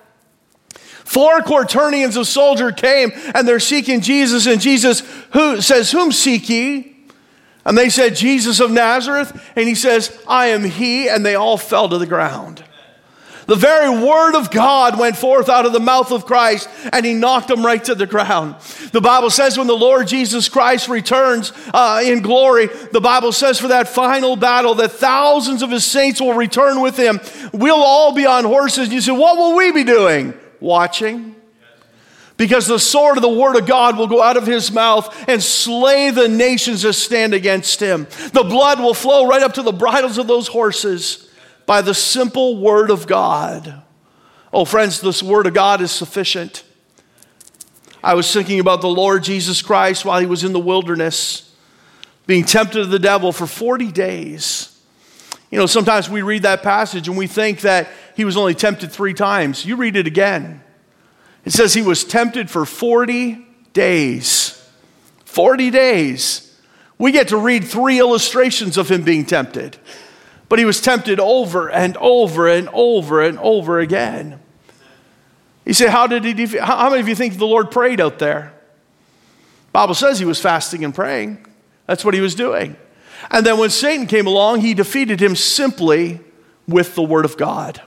Four 1.10 1.42
quaternions 1.42 2.18
of 2.18 2.28
soldiers 2.28 2.74
came 2.78 3.12
and 3.34 3.48
they're 3.48 3.60
seeking 3.60 4.02
Jesus, 4.02 4.46
and 4.46 4.62
Jesus 4.62 5.00
who 5.34 5.60
says, 5.60 5.90
Whom 5.92 6.12
seek 6.12 6.48
ye? 6.48 6.98
And 7.66 7.76
they 7.76 7.90
said, 7.90 8.16
Jesus 8.16 8.60
of 8.60 8.70
Nazareth. 8.70 9.52
And 9.56 9.68
he 9.68 9.74
says, 9.74 10.16
I 10.28 10.50
am 10.50 10.64
he. 10.64 11.10
And 11.10 11.26
they 11.26 11.34
all 11.34 11.58
fell 11.58 11.90
to 11.90 11.98
the 11.98 12.06
ground. 12.06 12.64
The 13.48 13.56
very 13.56 13.90
word 13.90 14.36
of 14.36 14.52
God 14.52 15.00
went 15.00 15.18
forth 15.18 15.50
out 15.50 15.66
of 15.66 15.74
the 15.74 15.80
mouth 15.80 16.12
of 16.12 16.28
Christ, 16.28 16.70
and 16.94 17.04
he 17.04 17.16
knocked 17.16 17.48
them 17.48 17.66
right 17.66 17.84
to 17.86 17.96
the 17.96 18.06
ground. 18.06 18.58
The 18.92 19.02
Bible 19.02 19.32
says 19.32 19.58
when 19.58 19.66
the 19.66 19.74
Lord 19.74 20.08
Jesus 20.08 20.48
Christ 20.48 20.90
returns 20.90 21.52
uh, 21.74 22.04
in 22.06 22.22
glory, 22.22 22.68
the 22.92 23.02
Bible 23.02 23.32
says 23.32 23.60
for 23.60 23.70
that 23.70 23.88
final 23.88 24.36
battle 24.36 24.76
that 24.76 24.92
thousands 24.92 25.64
of 25.64 25.72
his 25.72 25.86
saints 25.86 26.22
will 26.22 26.36
return 26.36 26.82
with 26.82 26.98
him. 26.98 27.20
We'll 27.52 27.82
all 27.82 28.14
be 28.14 28.28
on 28.28 28.46
horses. 28.46 28.84
And 28.84 28.94
you 28.94 29.02
say, 29.02 29.12
What 29.12 29.38
will 29.40 29.56
we 29.56 29.72
be 29.72 29.84
doing? 29.84 30.36
Watching 30.60 31.36
because 32.40 32.68
the 32.68 32.80
sword 32.80 33.18
of 33.18 33.22
the 33.22 33.28
word 33.28 33.58
of 33.58 33.68
God 33.68 33.98
will 33.98 34.08
go 34.08 34.24
out 34.24 34.38
of 34.38 34.48
his 34.48 34.72
mouth 34.72 35.14
and 35.28 35.44
slay 35.44 36.10
the 36.10 36.30
nations 36.30 36.84
that 36.84 36.94
stand 36.94 37.34
against 37.34 37.82
him. 37.82 38.08
The 38.32 38.46
blood 38.46 38.80
will 38.80 38.94
flow 38.94 39.28
right 39.28 39.44
up 39.44 39.56
to 39.56 39.62
the 39.62 39.74
bridles 39.74 40.18
of 40.18 40.28
those 40.28 40.48
horses 40.48 41.30
by 41.66 41.82
the 41.82 41.94
simple 41.94 42.62
word 42.62 42.92
of 42.92 43.08
God. 43.08 43.84
Oh, 44.54 44.64
friends, 44.64 45.02
this 45.02 45.22
word 45.22 45.48
of 45.48 45.54
God 45.54 45.82
is 45.82 45.92
sufficient. 45.92 46.64
I 48.02 48.14
was 48.14 48.32
thinking 48.32 48.62
about 48.62 48.80
the 48.80 48.88
Lord 48.88 49.22
Jesus 49.22 49.62
Christ 49.62 50.06
while 50.06 50.22
he 50.22 50.26
was 50.26 50.46
in 50.46 50.54
the 50.54 50.62
wilderness, 50.62 51.54
being 52.26 52.46
tempted 52.46 52.80
of 52.80 52.90
the 52.90 53.00
devil 53.00 53.34
for 53.34 53.48
40 53.48 53.92
days. 53.92 54.80
You 55.52 55.58
know, 55.58 55.66
sometimes 55.66 56.10
we 56.10 56.22
read 56.22 56.44
that 56.44 56.64
passage 56.64 57.10
and 57.10 57.18
we 57.18 57.28
think 57.28 57.62
that 57.62 57.90
he 58.20 58.26
was 58.26 58.36
only 58.36 58.54
tempted 58.54 58.92
three 58.92 59.14
times. 59.14 59.66
You 59.66 59.78
read 59.78 59.96
it 59.96 60.06
again. 60.06 60.62
It 61.46 61.54
says 61.54 61.74
he 61.74 61.82
was 61.82 62.04
tempted 62.04 62.50
for 62.50 62.66
40 62.66 63.48
days. 63.72 64.62
40 65.24 65.70
days. 65.70 66.60
We 66.98 67.14
get 67.14 67.30
to 67.30 67.38
read 67.38 67.64
three 67.64 67.98
illustrations 67.98 68.76
of 68.76 68.92
him 68.92 69.04
being 69.04 69.26
tempted. 69.26 69.78
But 70.50 70.60
he 70.60 70.66
was 70.66 70.82
tempted 70.82 71.22
over 71.22 71.72
and 71.72 71.96
over 71.96 72.50
and 72.50 72.68
over 72.74 73.22
and 73.22 73.40
over 73.40 73.80
again. 73.80 74.42
You 75.66 75.74
say, 75.74 75.88
how 75.88 76.06
did 76.06 76.26
he, 76.26 76.58
how 76.58 76.90
many 76.90 77.00
of 77.00 77.08
you 77.08 77.16
think 77.16 77.38
the 77.38 77.48
Lord 77.48 77.72
prayed 77.72 78.02
out 78.02 78.20
there? 78.20 78.52
Bible 79.72 79.94
says 79.94 80.20
he 80.20 80.26
was 80.26 80.42
fasting 80.42 80.84
and 80.84 80.94
praying. 80.94 81.46
That's 81.86 82.04
what 82.04 82.14
he 82.14 82.20
was 82.20 82.36
doing. 82.36 82.76
And 83.32 83.46
then 83.46 83.58
when 83.58 83.70
Satan 83.70 84.08
came 84.08 84.28
along, 84.28 84.60
he 84.60 84.74
defeated 84.74 85.22
him 85.22 85.38
simply 85.38 86.20
with 86.68 86.96
the 86.96 87.02
word 87.02 87.24
of 87.24 87.38
God. 87.38 87.82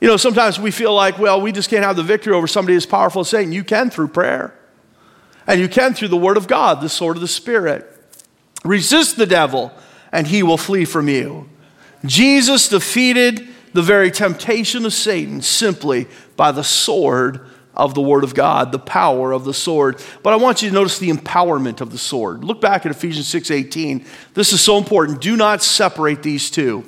You 0.00 0.06
know, 0.08 0.16
sometimes 0.16 0.60
we 0.60 0.70
feel 0.70 0.94
like, 0.94 1.18
well, 1.18 1.40
we 1.40 1.50
just 1.50 1.70
can't 1.70 1.84
have 1.84 1.96
the 1.96 2.02
victory 2.02 2.32
over 2.32 2.46
somebody 2.46 2.76
as 2.76 2.86
powerful 2.86 3.22
as 3.22 3.28
Satan. 3.28 3.52
You 3.52 3.64
can 3.64 3.90
through 3.90 4.08
prayer. 4.08 4.54
And 5.46 5.60
you 5.60 5.68
can 5.68 5.94
through 5.94 6.08
the 6.08 6.16
word 6.16 6.36
of 6.36 6.46
God, 6.46 6.80
the 6.80 6.88
sword 6.88 7.16
of 7.16 7.20
the 7.20 7.28
Spirit. 7.28 7.86
Resist 8.64 9.16
the 9.16 9.26
devil, 9.26 9.72
and 10.12 10.26
he 10.26 10.42
will 10.42 10.58
flee 10.58 10.84
from 10.84 11.08
you. 11.08 11.48
Jesus 12.04 12.68
defeated 12.68 13.48
the 13.72 13.82
very 13.82 14.10
temptation 14.10 14.84
of 14.84 14.92
Satan 14.92 15.42
simply 15.42 16.06
by 16.36 16.52
the 16.52 16.64
sword 16.64 17.40
of 17.74 17.94
the 17.94 18.00
word 18.00 18.24
of 18.24 18.34
God, 18.34 18.72
the 18.72 18.78
power 18.78 19.32
of 19.32 19.44
the 19.44 19.54
sword. 19.54 20.02
But 20.22 20.32
I 20.32 20.36
want 20.36 20.62
you 20.62 20.68
to 20.68 20.74
notice 20.74 20.98
the 20.98 21.10
empowerment 21.10 21.80
of 21.80 21.90
the 21.90 21.98
sword. 21.98 22.44
Look 22.44 22.60
back 22.60 22.84
at 22.84 22.92
Ephesians 22.92 23.28
6:18. 23.28 24.04
This 24.34 24.52
is 24.52 24.60
so 24.60 24.78
important. 24.78 25.20
Do 25.20 25.36
not 25.36 25.62
separate 25.62 26.22
these 26.22 26.50
two. 26.50 26.84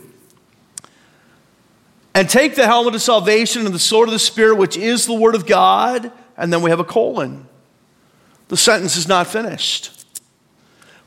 And 2.14 2.28
take 2.28 2.56
the 2.56 2.66
helmet 2.66 2.94
of 2.94 3.02
salvation 3.02 3.66
and 3.66 3.74
the 3.74 3.78
sword 3.78 4.08
of 4.08 4.12
the 4.12 4.18
Spirit, 4.18 4.56
which 4.56 4.76
is 4.76 5.06
the 5.06 5.14
word 5.14 5.34
of 5.34 5.46
God, 5.46 6.10
and 6.36 6.52
then 6.52 6.62
we 6.62 6.70
have 6.70 6.80
a 6.80 6.84
colon. 6.84 7.46
The 8.48 8.56
sentence 8.56 8.96
is 8.96 9.06
not 9.06 9.28
finished. 9.28 10.04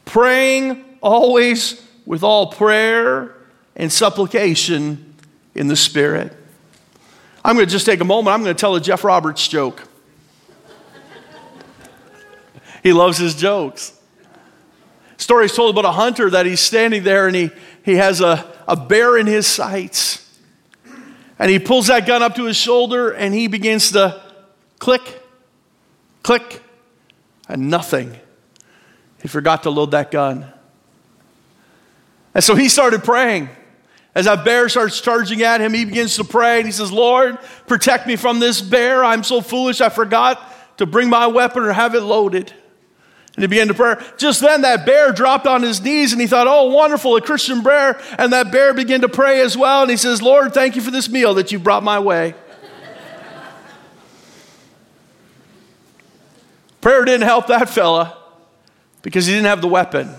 Praying 0.05 0.83
always 1.01 1.81
with 2.05 2.23
all 2.23 2.47
prayer 2.47 3.35
and 3.75 3.91
supplication 3.91 5.15
in 5.55 5.67
the 5.67 5.75
Spirit. 5.75 6.35
I'm 7.43 7.55
going 7.55 7.67
to 7.67 7.71
just 7.71 7.85
take 7.85 7.99
a 7.99 8.05
moment. 8.05 8.33
I'm 8.33 8.43
going 8.43 8.55
to 8.55 8.59
tell 8.59 8.75
a 8.75 8.81
Jeff 8.81 9.03
Roberts 9.03 9.47
joke. 9.47 9.83
he 12.81 12.93
loves 12.93 13.17
his 13.17 13.35
jokes. 13.35 13.99
Story 15.17 15.45
is 15.45 15.55
told 15.55 15.75
about 15.75 15.85
a 15.85 15.91
hunter 15.91 16.29
that 16.29 16.45
he's 16.45 16.59
standing 16.59 17.03
there 17.03 17.27
and 17.27 17.35
he, 17.35 17.49
he 17.83 17.95
has 17.95 18.21
a, 18.21 18.49
a 18.67 18.75
bear 18.75 19.17
in 19.17 19.27
his 19.27 19.47
sights. 19.47 20.22
And 21.43 21.51
he 21.51 21.59
pulls 21.59 21.87
that 21.87 22.07
gun 22.07 22.23
up 22.23 22.35
to 22.35 22.45
his 22.45 22.55
shoulder 22.55 23.11
and 23.11 23.33
he 23.33 23.47
begins 23.47 23.91
to 23.91 24.23
click, 24.79 25.21
click, 26.23 26.63
and 27.49 27.69
nothing. 27.69 28.17
He 29.21 29.27
forgot 29.27 29.63
to 29.63 29.69
load 29.69 29.91
that 29.91 30.09
gun. 30.09 30.45
And 32.33 32.41
so 32.41 32.55
he 32.55 32.69
started 32.69 33.03
praying. 33.03 33.49
As 34.15 34.23
that 34.23 34.45
bear 34.45 34.69
starts 34.69 35.01
charging 35.01 35.41
at 35.41 35.59
him, 35.59 35.73
he 35.73 35.83
begins 35.83 36.15
to 36.15 36.23
pray 36.23 36.59
and 36.59 36.65
he 36.65 36.71
says, 36.71 36.93
Lord, 36.93 37.37
protect 37.67 38.07
me 38.07 38.15
from 38.15 38.39
this 38.39 38.61
bear. 38.61 39.03
I'm 39.03 39.21
so 39.21 39.41
foolish, 39.41 39.81
I 39.81 39.89
forgot 39.89 40.41
to 40.77 40.85
bring 40.85 41.09
my 41.09 41.27
weapon 41.27 41.63
or 41.63 41.73
have 41.73 41.93
it 41.93 42.03
loaded. 42.03 42.53
And 43.35 43.43
he 43.43 43.47
began 43.47 43.67
to 43.69 43.73
pray. 43.73 43.95
Just 44.17 44.41
then, 44.41 44.61
that 44.61 44.85
bear 44.85 45.11
dropped 45.11 45.47
on 45.47 45.63
his 45.63 45.81
knees 45.81 46.11
and 46.11 46.21
he 46.21 46.27
thought, 46.27 46.47
Oh, 46.47 46.65
wonderful, 46.65 47.15
a 47.15 47.21
Christian 47.21 47.63
bear. 47.63 47.99
And 48.19 48.31
that 48.31 48.51
bear 48.51 48.73
began 48.73 49.01
to 49.01 49.09
pray 49.09 49.41
as 49.41 49.57
well. 49.57 49.81
And 49.81 49.89
he 49.89 49.97
says, 49.97 50.21
Lord, 50.21 50.53
thank 50.53 50.75
you 50.75 50.81
for 50.81 50.91
this 50.91 51.09
meal 51.09 51.33
that 51.35 51.51
you 51.51 51.57
brought 51.57 51.83
my 51.83 51.99
way. 51.99 52.35
Prayer 56.79 57.05
didn't 57.05 57.23
help 57.23 57.47
that 57.47 57.69
fella 57.69 58.17
because 59.03 59.25
he 59.25 59.33
didn't 59.33 59.47
have 59.47 59.61
the 59.61 59.69
weapon. 59.69 60.13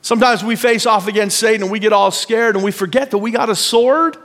Sometimes 0.00 0.44
we 0.44 0.54
face 0.54 0.86
off 0.86 1.08
against 1.08 1.38
Satan 1.38 1.64
and 1.64 1.72
we 1.72 1.80
get 1.80 1.92
all 1.92 2.12
scared 2.12 2.54
and 2.54 2.64
we 2.64 2.70
forget 2.70 3.10
that 3.10 3.18
we 3.18 3.32
got 3.32 3.50
a 3.50 3.56
sword, 3.56 4.16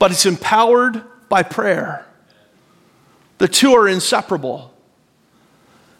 but 0.00 0.10
it's 0.10 0.26
empowered 0.26 1.00
by 1.28 1.44
prayer. 1.44 2.04
The 3.38 3.46
two 3.46 3.72
are 3.74 3.86
inseparable. 3.86 4.73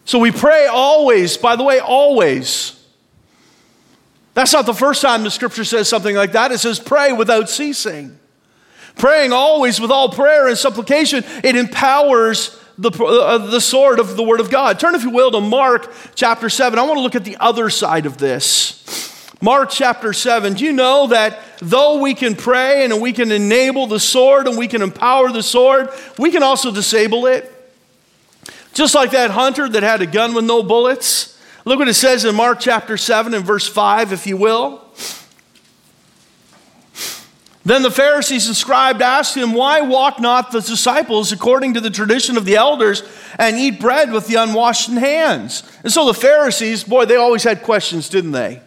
So 0.05 0.19
we 0.19 0.31
pray 0.31 0.67
always, 0.67 1.37
by 1.37 1.57
the 1.57 1.65
way, 1.65 1.79
always. 1.81 2.81
That's 4.35 4.53
not 4.53 4.67
the 4.67 4.75
first 4.75 5.01
time 5.01 5.23
the 5.23 5.31
scripture 5.31 5.65
says 5.65 5.89
something 5.89 6.15
like 6.15 6.33
that. 6.33 6.53
It 6.53 6.59
says 6.59 6.79
pray 6.79 7.13
without 7.13 7.49
ceasing. 7.49 8.19
Praying 8.97 9.33
always 9.33 9.81
with 9.81 9.91
all 9.91 10.09
prayer 10.09 10.47
and 10.47 10.57
supplication, 10.57 11.25
it 11.43 11.57
empowers 11.57 12.61
the, 12.79 12.91
uh, 12.91 13.39
the 13.39 13.61
sword 13.61 13.99
of 13.99 14.17
the 14.17 14.23
Word 14.23 14.41
of 14.41 14.51
God. 14.51 14.79
Turn, 14.79 14.95
if 14.95 15.03
you 15.03 15.11
will, 15.11 15.31
to 15.31 15.41
Mark 15.41 15.93
chapter 16.15 16.49
7. 16.49 16.79
I 16.79 16.83
want 16.83 16.99
to 16.99 17.03
look 17.03 17.15
at 17.15 17.25
the 17.25 17.37
other 17.39 17.71
side 17.71 18.07
of 18.07 18.19
this. 18.19 18.81
Mark 19.41 19.71
chapter 19.71 20.13
7. 20.13 20.55
Do 20.55 20.65
you 20.65 20.73
know 20.73 21.09
that 21.09 21.39
though 21.61 22.01
we 22.01 22.15
can 22.15 22.35
pray 22.35 22.85
and 22.85 23.01
we 23.01 23.13
can 23.13 23.31
enable 23.31 23.87
the 23.87 24.01
sword 24.01 24.47
and 24.49 24.57
we 24.57 24.69
can 24.69 24.83
empower 24.83 25.31
the 25.31 25.43
sword, 25.43 25.91
we 26.19 26.31
can 26.31 26.43
also 26.43 26.73
disable 26.73 27.27
it? 27.27 27.51
Just 28.75 28.95
like 28.95 29.13
that 29.13 29.31
hunter 29.31 29.69
that 29.69 29.83
had 29.83 30.03
a 30.03 30.07
gun 30.07 30.35
with 30.35 30.45
no 30.45 30.63
bullets. 30.63 31.41
Look 31.65 31.79
what 31.79 31.89
it 31.89 31.95
says 31.95 32.25
in 32.25 32.35
Mark 32.35 32.61
chapter 32.61 32.97
7 32.97 33.33
and 33.33 33.45
verse 33.45 33.67
5, 33.67 34.13
if 34.13 34.27
you 34.27 34.37
will. 34.37 34.83
Then 37.65 37.83
the 37.83 37.91
Pharisees 37.91 38.47
and 38.47 38.55
scribes 38.55 39.01
asked 39.01 39.37
him, 39.37 39.55
Why 39.55 39.81
walk 39.81 40.21
not 40.21 40.51
the 40.51 40.61
disciples 40.61 41.33
according 41.33 41.75
to 41.75 41.81
the 41.81 41.89
tradition 41.89 42.37
of 42.37 42.45
the 42.45 42.57
elders 42.57 43.03
and 43.39 43.57
eat 43.57 43.81
bread 43.81 44.13
with 44.13 44.27
the 44.27 44.35
unwashed 44.35 44.91
hands? 44.91 45.63
And 45.83 45.91
so 45.91 46.05
the 46.05 46.13
Pharisees, 46.13 46.85
boy, 46.85 47.07
they 47.07 47.17
always 47.17 47.43
had 47.43 47.63
questions, 47.63 48.11
didn't 48.11 48.33
they? 48.33 48.61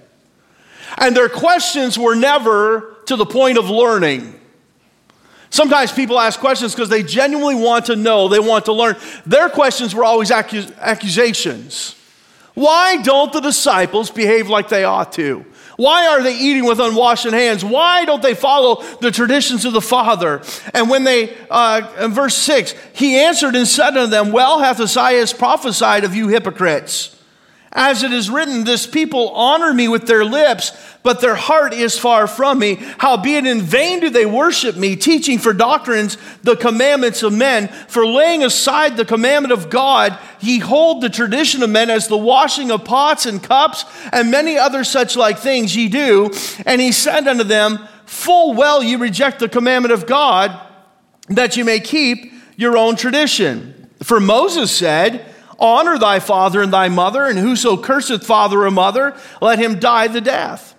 And 0.98 1.16
their 1.16 1.30
questions 1.30 2.00
were 2.00 2.16
never 2.16 2.96
to 3.06 3.16
the 3.16 3.26
point 3.26 3.60
of 3.60 3.70
learning. 3.70 4.34
Sometimes 5.58 5.92
people 5.92 6.20
ask 6.20 6.40
questions 6.40 6.76
because 6.76 6.88
they 6.88 7.02
genuinely 7.02 7.56
want 7.56 7.86
to 7.86 7.96
know, 7.96 8.28
they 8.28 8.38
want 8.38 8.66
to 8.66 8.74
learn. 8.74 8.96
Their 9.26 9.50
questions 9.50 9.96
were 9.96 10.04
always 10.04 10.30
accus- 10.30 10.72
accusations. 10.78 11.96
Why 12.54 12.98
don't 13.02 13.34
the 13.34 13.40
disciples 13.40 14.12
behave 14.12 14.50
like 14.50 14.70
they 14.70 14.84
ought 14.84 15.14
to? 15.14 15.44
Why 15.76 16.10
are 16.10 16.22
they 16.22 16.38
eating 16.38 16.66
with 16.66 16.80
unwashed 16.80 17.24
hands? 17.24 17.66
Why 17.66 18.06
don't 18.06 18.22
they 18.22 18.36
follow 18.36 18.84
the 19.02 19.10
traditions 19.10 19.66
of 19.66 19.74
the 19.74 19.82
Father? 19.82 20.44
And 20.76 20.92
when 20.92 21.06
they, 21.06 21.36
uh, 21.50 21.92
in 22.02 22.12
verse 22.12 22.36
6, 22.36 22.76
he 22.94 23.18
answered 23.18 23.56
and 23.56 23.68
said 23.68 23.98
unto 23.98 24.12
them, 24.12 24.32
Well 24.32 24.60
hath 24.60 24.80
Isaiah 24.80 25.26
prophesied 25.36 26.04
of 26.04 26.14
you 26.14 26.28
hypocrites. 26.28 27.17
As 27.80 28.02
it 28.02 28.12
is 28.12 28.28
written, 28.28 28.64
this 28.64 28.88
people 28.88 29.30
honor 29.30 29.72
me 29.72 29.88
with 29.88 30.08
their 30.08 30.26
lips, 30.26 30.72
but 31.04 31.22
their 31.22 31.36
heart 31.36 31.74
is 31.74 31.98
far 31.98 32.26
from 32.26 32.58
me. 32.58 32.80
Howbeit 32.98 33.46
in 33.46 33.62
vain 33.62 34.00
do 34.00 34.10
they 34.10 34.26
worship 34.26 34.76
me, 34.76 34.96
teaching 34.96 35.38
for 35.38 35.54
doctrines 35.54 36.18
the 36.42 36.56
commandments 36.56 37.22
of 37.22 37.34
men. 37.34 37.68
For 37.88 38.04
laying 38.04 38.44
aside 38.44 38.98
the 38.98 39.06
commandment 39.06 39.54
of 39.54 39.70
God, 39.70 40.18
ye 40.40 40.58
hold 40.58 41.02
the 41.02 41.10
tradition 41.10 41.62
of 41.62 41.70
men 41.70 41.92
as 41.92 42.08
the 42.08 42.18
washing 42.18 42.72
of 42.72 42.84
pots 42.84 43.28
and 43.28 43.44
cups, 43.44 43.86
and 44.12 44.32
many 44.32 44.58
other 44.58 44.84
such 44.84 45.16
like 45.16 45.38
things 45.38 45.76
ye 45.76 45.88
do. 45.88 46.32
And 46.66 46.82
he 46.82 46.92
said 46.92 47.28
unto 47.28 47.44
them, 47.44 47.78
Full 48.08 48.56
well 48.56 48.82
ye 48.82 48.96
reject 48.96 49.38
the 49.38 49.50
commandment 49.50 49.94
of 49.94 50.08
God, 50.08 50.60
that 51.30 51.56
ye 51.56 51.62
may 51.62 51.80
keep 51.80 52.34
your 52.56 52.76
own 52.76 52.96
tradition. 52.96 53.88
For 54.02 54.20
Moses 54.20 54.72
said, 54.72 55.32
Honor 55.60 55.98
thy 55.98 56.20
father 56.20 56.62
and 56.62 56.72
thy 56.72 56.90
mother, 56.90 57.26
and 57.26 57.38
whoso 57.38 57.78
curseth 57.78 58.26
father 58.26 58.64
or 58.64 58.72
mother, 58.72 59.16
let 59.42 59.60
him 59.60 59.80
die 59.80 60.08
the 60.08 60.22
death. 60.22 60.76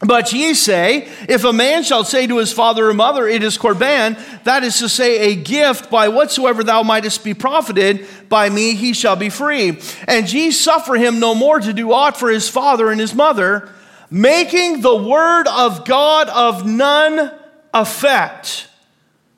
But 0.00 0.32
ye 0.32 0.54
say, 0.54 1.08
if 1.28 1.42
a 1.42 1.52
man 1.52 1.82
shall 1.82 2.04
say 2.04 2.28
to 2.28 2.38
his 2.38 2.52
father 2.52 2.88
or 2.88 2.94
mother, 2.94 3.26
It 3.26 3.42
is 3.42 3.58
Corban, 3.58 4.16
that 4.44 4.62
is 4.62 4.78
to 4.78 4.88
say, 4.88 5.32
a 5.32 5.34
gift 5.34 5.90
by 5.90 6.08
whatsoever 6.08 6.62
thou 6.62 6.84
mightest 6.84 7.24
be 7.24 7.34
profited, 7.34 8.06
by 8.28 8.48
me 8.48 8.76
he 8.76 8.92
shall 8.92 9.16
be 9.16 9.28
free. 9.28 9.80
And 10.06 10.32
ye 10.32 10.52
suffer 10.52 10.94
him 10.94 11.18
no 11.18 11.34
more 11.34 11.58
to 11.58 11.72
do 11.72 11.92
aught 11.92 12.16
for 12.16 12.30
his 12.30 12.48
father 12.48 12.92
and 12.92 13.00
his 13.00 13.14
mother, 13.14 13.72
making 14.08 14.82
the 14.82 14.96
word 14.96 15.48
of 15.48 15.84
God 15.84 16.28
of 16.28 16.64
none 16.64 17.32
effect 17.74 18.68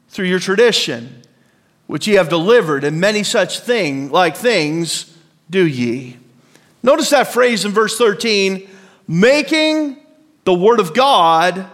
through 0.09 0.27
your 0.27 0.41
tradition 0.41 1.20
which 1.91 2.07
ye 2.07 2.15
have 2.15 2.29
delivered, 2.29 2.85
and 2.85 3.01
many 3.01 3.25
such 3.25 3.59
thing 3.59 4.13
like 4.13 4.37
things 4.37 5.13
do 5.51 5.67
ye. 5.67 6.17
Notice 6.85 7.11
that 7.11 7.33
phrase 7.33 7.65
in 7.65 7.73
verse 7.73 7.99
13, 7.99 8.71
making 9.09 9.97
the 10.45 10.55
word 10.55 10.79
of 10.79 10.95
God 10.95 11.67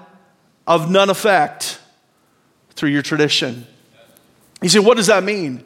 of 0.66 0.90
none 0.90 1.10
effect 1.10 1.78
through 2.70 2.88
your 2.88 3.02
tradition. 3.02 3.66
You 4.62 4.70
say, 4.70 4.78
what 4.78 4.96
does 4.96 5.08
that 5.08 5.22
mean? 5.22 5.62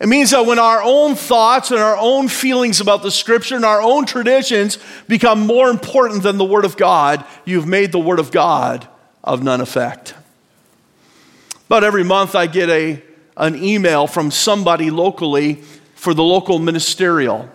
It 0.00 0.08
means 0.08 0.30
that 0.30 0.46
when 0.46 0.60
our 0.60 0.80
own 0.84 1.16
thoughts 1.16 1.72
and 1.72 1.80
our 1.80 1.96
own 1.96 2.28
feelings 2.28 2.80
about 2.80 3.02
the 3.02 3.10
scripture 3.10 3.56
and 3.56 3.64
our 3.64 3.82
own 3.82 4.06
traditions 4.06 4.78
become 5.08 5.40
more 5.40 5.68
important 5.68 6.22
than 6.22 6.38
the 6.38 6.44
word 6.44 6.64
of 6.64 6.76
God, 6.76 7.24
you've 7.44 7.66
made 7.66 7.90
the 7.90 7.98
word 7.98 8.20
of 8.20 8.30
God 8.30 8.86
of 9.24 9.42
none 9.42 9.60
effect. 9.60 10.14
But 11.66 11.82
every 11.82 12.04
month 12.04 12.36
I 12.36 12.46
get 12.46 12.70
a 12.70 13.09
an 13.40 13.56
email 13.56 14.06
from 14.06 14.30
somebody 14.30 14.90
locally 14.90 15.54
for 15.94 16.14
the 16.14 16.22
local 16.22 16.58
ministerial. 16.58 17.48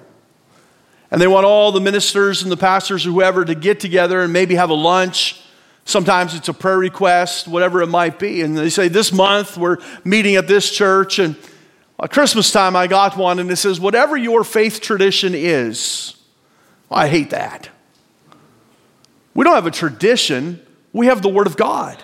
And 1.11 1.21
they 1.21 1.27
want 1.27 1.45
all 1.45 1.71
the 1.71 1.79
ministers 1.79 2.41
and 2.41 2.51
the 2.51 2.57
pastors 2.57 3.05
or 3.05 3.11
whoever 3.11 3.45
to 3.45 3.55
get 3.55 3.79
together 3.79 4.21
and 4.21 4.33
maybe 4.33 4.55
have 4.55 4.71
a 4.71 4.75
lunch. 4.75 5.41
Sometimes 5.85 6.33
it's 6.33 6.49
a 6.49 6.53
prayer 6.53 6.79
request, 6.79 7.47
whatever 7.47 7.83
it 7.83 7.87
might 7.87 8.17
be. 8.17 8.41
And 8.41 8.57
they 8.57 8.69
say, 8.69 8.87
This 8.87 9.13
month 9.13 9.57
we're 9.57 9.77
meeting 10.03 10.35
at 10.35 10.47
this 10.47 10.71
church. 10.71 11.19
And 11.19 11.35
at 12.01 12.11
Christmas 12.11 12.51
time, 12.51 12.75
I 12.75 12.87
got 12.87 13.15
one 13.15 13.37
and 13.37 13.49
it 13.51 13.57
says, 13.57 13.79
Whatever 13.79 14.17
your 14.17 14.43
faith 14.43 14.81
tradition 14.81 15.33
is. 15.35 16.15
I 16.89 17.07
hate 17.07 17.29
that. 17.29 17.69
We 19.35 19.43
don't 19.43 19.53
have 19.53 19.67
a 19.67 19.71
tradition, 19.71 20.65
we 20.93 21.05
have 21.07 21.21
the 21.21 21.29
Word 21.29 21.45
of 21.45 21.57
God. 21.57 22.03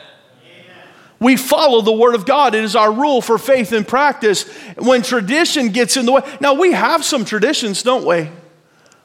We 1.22 1.38
follow 1.38 1.82
the 1.82 1.92
Word 1.92 2.16
of 2.16 2.25
God. 2.25 2.56
It 2.56 2.63
is 2.63 2.75
our 2.75 2.92
rule 2.92 3.22
for 3.22 3.38
faith 3.38 3.72
and 3.74 3.88
practice. 3.88 4.50
When 4.78 5.04
tradition 5.04 5.70
gets 5.70 5.96
in 5.96 6.08
the 6.08 6.13
way, 6.13 6.22
now 6.42 6.56
we 6.56 6.72
have 6.72 7.06
some 7.06 7.25
traditions, 7.25 7.84
don't 7.84 8.06
we? 8.06 8.28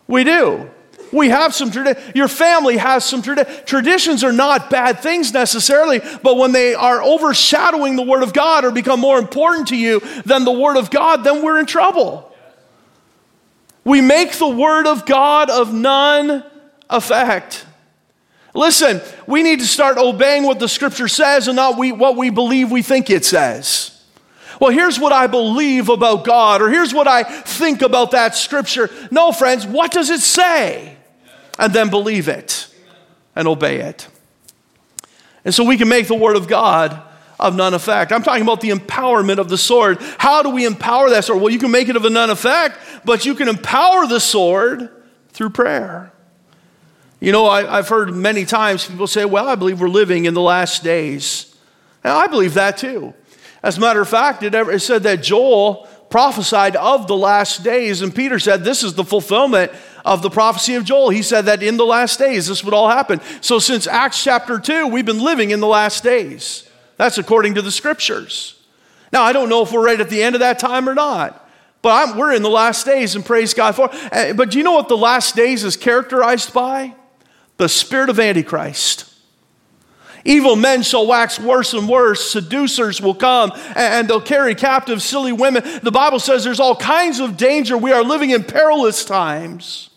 We 0.08 0.24
do. 0.24 0.70
We 1.12 1.28
have 1.28 1.54
some 1.54 1.70
tradition. 1.70 2.02
Your 2.14 2.28
family 2.28 2.78
has 2.78 3.04
some 3.04 3.20
tradition. 3.20 3.52
Traditions 3.66 4.24
are 4.24 4.32
not 4.32 4.70
bad 4.70 5.00
things 5.00 5.34
necessarily, 5.34 6.00
but 6.22 6.38
when 6.38 6.52
they 6.52 6.74
are 6.74 7.02
overshadowing 7.02 7.96
the 7.96 8.02
Word 8.02 8.22
of 8.22 8.32
God 8.32 8.64
or 8.64 8.70
become 8.70 8.98
more 8.98 9.18
important 9.18 9.68
to 9.68 9.76
you 9.76 10.00
than 10.24 10.46
the 10.46 10.52
Word 10.52 10.78
of 10.78 10.90
God, 10.90 11.22
then 11.22 11.44
we're 11.44 11.58
in 11.58 11.66
trouble. 11.66 12.34
We 13.84 14.00
make 14.00 14.32
the 14.32 14.48
Word 14.48 14.86
of 14.86 15.04
God 15.04 15.50
of 15.50 15.74
none 15.74 16.42
effect. 16.88 17.66
Listen, 18.56 19.02
we 19.26 19.42
need 19.42 19.60
to 19.60 19.66
start 19.66 19.98
obeying 19.98 20.44
what 20.44 20.58
the 20.58 20.68
scripture 20.68 21.08
says 21.08 21.46
and 21.46 21.56
not 21.56 21.76
we, 21.76 21.92
what 21.92 22.16
we 22.16 22.30
believe 22.30 22.70
we 22.70 22.82
think 22.82 23.10
it 23.10 23.24
says. 23.24 23.92
Well, 24.58 24.70
here's 24.70 24.98
what 24.98 25.12
I 25.12 25.26
believe 25.26 25.90
about 25.90 26.24
God, 26.24 26.62
or 26.62 26.70
here's 26.70 26.94
what 26.94 27.06
I 27.06 27.22
think 27.22 27.82
about 27.82 28.12
that 28.12 28.34
scripture. 28.34 28.88
No, 29.10 29.30
friends, 29.30 29.66
what 29.66 29.92
does 29.92 30.08
it 30.08 30.20
say? 30.20 30.96
And 31.58 31.72
then 31.72 31.90
believe 31.90 32.28
it 32.28 32.68
and 33.34 33.46
obey 33.46 33.80
it. 33.80 34.08
And 35.44 35.54
so 35.54 35.62
we 35.62 35.76
can 35.76 35.88
make 35.88 36.08
the 36.08 36.14
word 36.14 36.36
of 36.36 36.48
God 36.48 37.00
of 37.38 37.54
none 37.54 37.74
effect. 37.74 38.10
I'm 38.10 38.22
talking 38.22 38.42
about 38.42 38.62
the 38.62 38.70
empowerment 38.70 39.36
of 39.38 39.50
the 39.50 39.58
sword. 39.58 39.98
How 40.16 40.42
do 40.42 40.48
we 40.48 40.64
empower 40.64 41.10
that 41.10 41.26
sword? 41.26 41.42
Well, 41.42 41.52
you 41.52 41.58
can 41.58 41.70
make 41.70 41.90
it 41.90 41.96
of 41.96 42.06
a 42.06 42.10
none 42.10 42.30
effect, 42.30 42.78
but 43.04 43.26
you 43.26 43.34
can 43.34 43.48
empower 43.48 44.06
the 44.06 44.18
sword 44.18 44.90
through 45.28 45.50
prayer. 45.50 46.12
You 47.20 47.32
know, 47.32 47.46
I, 47.46 47.76
have 47.76 47.88
heard 47.88 48.14
many 48.14 48.44
times 48.44 48.86
people 48.86 49.06
say, 49.06 49.24
well, 49.24 49.48
I 49.48 49.54
believe 49.54 49.80
we're 49.80 49.88
living 49.88 50.26
in 50.26 50.34
the 50.34 50.42
last 50.42 50.84
days. 50.84 51.56
And 52.04 52.12
I 52.12 52.26
believe 52.26 52.54
that 52.54 52.76
too. 52.76 53.14
As 53.62 53.78
a 53.78 53.80
matter 53.80 54.00
of 54.00 54.08
fact, 54.08 54.42
it, 54.42 54.54
ever, 54.54 54.70
it 54.70 54.80
said 54.80 55.02
that 55.04 55.22
Joel 55.22 55.88
prophesied 56.10 56.76
of 56.76 57.08
the 57.08 57.16
last 57.16 57.64
days, 57.64 58.02
and 58.02 58.14
Peter 58.14 58.38
said 58.38 58.62
this 58.62 58.82
is 58.82 58.94
the 58.94 59.04
fulfillment 59.04 59.72
of 60.04 60.22
the 60.22 60.30
prophecy 60.30 60.74
of 60.74 60.84
Joel. 60.84 61.10
He 61.10 61.22
said 61.22 61.46
that 61.46 61.62
in 61.62 61.76
the 61.76 61.86
last 61.86 62.18
days 62.18 62.46
this 62.46 62.62
would 62.62 62.74
all 62.74 62.88
happen. 62.88 63.20
So 63.40 63.58
since 63.58 63.86
Acts 63.86 64.22
chapter 64.22 64.60
2, 64.60 64.86
we've 64.86 65.06
been 65.06 65.22
living 65.22 65.50
in 65.50 65.60
the 65.60 65.66
last 65.66 66.04
days. 66.04 66.68
That's 66.96 67.18
according 67.18 67.54
to 67.54 67.62
the 67.62 67.72
scriptures. 67.72 68.62
Now, 69.12 69.22
I 69.22 69.32
don't 69.32 69.48
know 69.48 69.62
if 69.62 69.72
we're 69.72 69.84
right 69.84 70.00
at 70.00 70.10
the 70.10 70.22
end 70.22 70.36
of 70.36 70.40
that 70.40 70.58
time 70.58 70.88
or 70.88 70.94
not. 70.94 71.42
But 71.82 72.10
I'm, 72.10 72.18
we're 72.18 72.32
in 72.32 72.42
the 72.42 72.50
last 72.50 72.84
days, 72.84 73.14
and 73.14 73.24
praise 73.24 73.54
God 73.54 73.76
for. 73.76 73.88
Eh, 74.10 74.32
but 74.32 74.50
do 74.50 74.58
you 74.58 74.64
know 74.64 74.72
what 74.72 74.88
the 74.88 74.96
last 74.96 75.36
days 75.36 75.62
is 75.62 75.76
characterized 75.76 76.52
by? 76.52 76.94
The 77.56 77.68
spirit 77.68 78.10
of 78.10 78.20
Antichrist. 78.20 79.12
Evil 80.24 80.56
men 80.56 80.82
shall 80.82 81.06
wax 81.06 81.38
worse 81.38 81.72
and 81.72 81.88
worse. 81.88 82.30
Seducers 82.30 83.00
will 83.00 83.14
come 83.14 83.52
and 83.76 84.08
they'll 84.08 84.20
carry 84.20 84.56
captive 84.56 85.00
silly 85.00 85.32
women. 85.32 85.62
The 85.82 85.92
Bible 85.92 86.18
says 86.18 86.42
there's 86.42 86.58
all 86.58 86.74
kinds 86.74 87.20
of 87.20 87.36
danger. 87.36 87.78
We 87.78 87.92
are 87.92 88.02
living 88.02 88.30
in 88.30 88.42
perilous 88.42 89.04
times. 89.04 89.90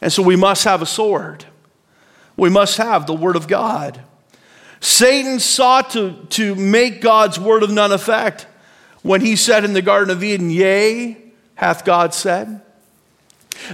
And 0.00 0.12
so 0.12 0.22
we 0.22 0.36
must 0.36 0.62
have 0.64 0.80
a 0.80 0.86
sword. 0.86 1.44
We 2.36 2.50
must 2.50 2.76
have 2.76 3.06
the 3.06 3.14
Word 3.14 3.34
of 3.34 3.48
God. 3.48 4.00
Satan 4.78 5.40
sought 5.40 5.90
to, 5.90 6.24
to 6.30 6.54
make 6.54 7.00
God's 7.00 7.40
Word 7.40 7.64
of 7.64 7.70
none 7.70 7.90
effect 7.90 8.46
when 9.02 9.22
he 9.22 9.34
said 9.34 9.64
in 9.64 9.72
the 9.72 9.82
Garden 9.82 10.10
of 10.10 10.22
Eden, 10.22 10.50
Yea, 10.50 11.16
hath 11.56 11.84
God 11.84 12.14
said. 12.14 12.60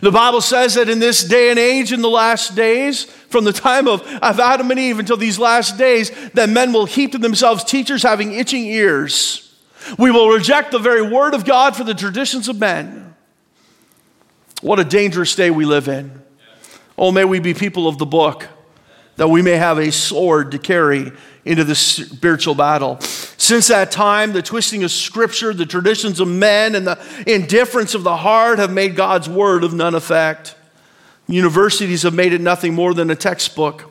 The 0.01 0.11
Bible 0.11 0.40
says 0.40 0.75
that 0.75 0.88
in 0.88 0.99
this 0.99 1.23
day 1.23 1.51
and 1.51 1.59
age, 1.59 1.92
in 1.92 2.03
the 2.03 2.11
last 2.11 2.55
days, 2.55 3.05
from 3.05 3.45
the 3.45 3.53
time 3.53 3.88
of, 3.88 4.07
Adam 4.23 4.71
and 4.71 4.81
Eve 4.81 4.99
until 4.99 5.16
these 5.16 5.38
last 5.38 5.79
days, 5.79 6.11
that 6.35 6.49
men 6.49 6.73
will 6.73 6.87
heap 6.87 7.12
to 7.12 7.18
themselves 7.18 7.64
teachers 7.64 8.03
having 8.03 8.33
itching 8.33 8.64
ears. 8.64 9.55
We 9.99 10.11
will 10.11 10.29
reject 10.29 10.71
the 10.71 10.79
very 10.79 11.03
word 11.03 11.35
of 11.35 11.45
God 11.45 11.77
for 11.77 11.85
the 11.85 11.95
traditions 11.95 12.49
of 12.49 12.59
men. 12.59 13.14
What 14.61 14.79
a 14.79 14.85
dangerous 14.85 15.35
day 15.35 15.51
we 15.51 15.64
live 15.64 15.88
in. 15.88 16.23
Oh, 16.97 17.11
may 17.11 17.25
we 17.25 17.40
be 17.40 17.53
people 17.53 17.88
of 17.88 17.99
the 17.99 18.07
book, 18.07 18.47
that 19.16 19.29
we 19.29 19.42
may 19.42 19.57
have 19.57 19.79
a 19.79 19.90
sword 19.90 20.53
to 20.53 20.59
carry 20.59 21.11
into 21.45 21.64
the 21.64 21.75
spiritual 21.75 22.55
battle. 22.55 23.01
Since 23.52 23.68
that 23.68 23.90
time, 23.90 24.32
the 24.32 24.40
twisting 24.40 24.82
of 24.82 24.90
scripture, 24.90 25.52
the 25.52 25.66
traditions 25.66 26.20
of 26.20 26.28
men, 26.28 26.74
and 26.74 26.86
the 26.86 26.98
indifference 27.26 27.94
of 27.94 28.02
the 28.02 28.16
heart 28.16 28.58
have 28.58 28.72
made 28.72 28.96
God's 28.96 29.28
word 29.28 29.62
of 29.62 29.74
none 29.74 29.94
effect. 29.94 30.54
Universities 31.28 32.02
have 32.04 32.14
made 32.14 32.32
it 32.32 32.40
nothing 32.40 32.72
more 32.72 32.94
than 32.94 33.10
a 33.10 33.14
textbook. 33.14 33.90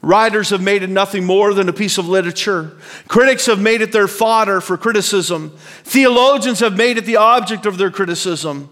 Writers 0.00 0.50
have 0.50 0.60
made 0.60 0.82
it 0.82 0.90
nothing 0.90 1.24
more 1.24 1.54
than 1.54 1.68
a 1.68 1.72
piece 1.72 1.96
of 1.96 2.08
literature. 2.08 2.76
Critics 3.06 3.46
have 3.46 3.60
made 3.60 3.82
it 3.82 3.92
their 3.92 4.08
fodder 4.08 4.60
for 4.60 4.76
criticism. 4.76 5.56
Theologians 5.84 6.58
have 6.58 6.76
made 6.76 6.98
it 6.98 7.04
the 7.04 7.18
object 7.18 7.66
of 7.66 7.78
their 7.78 7.92
criticism. 7.92 8.68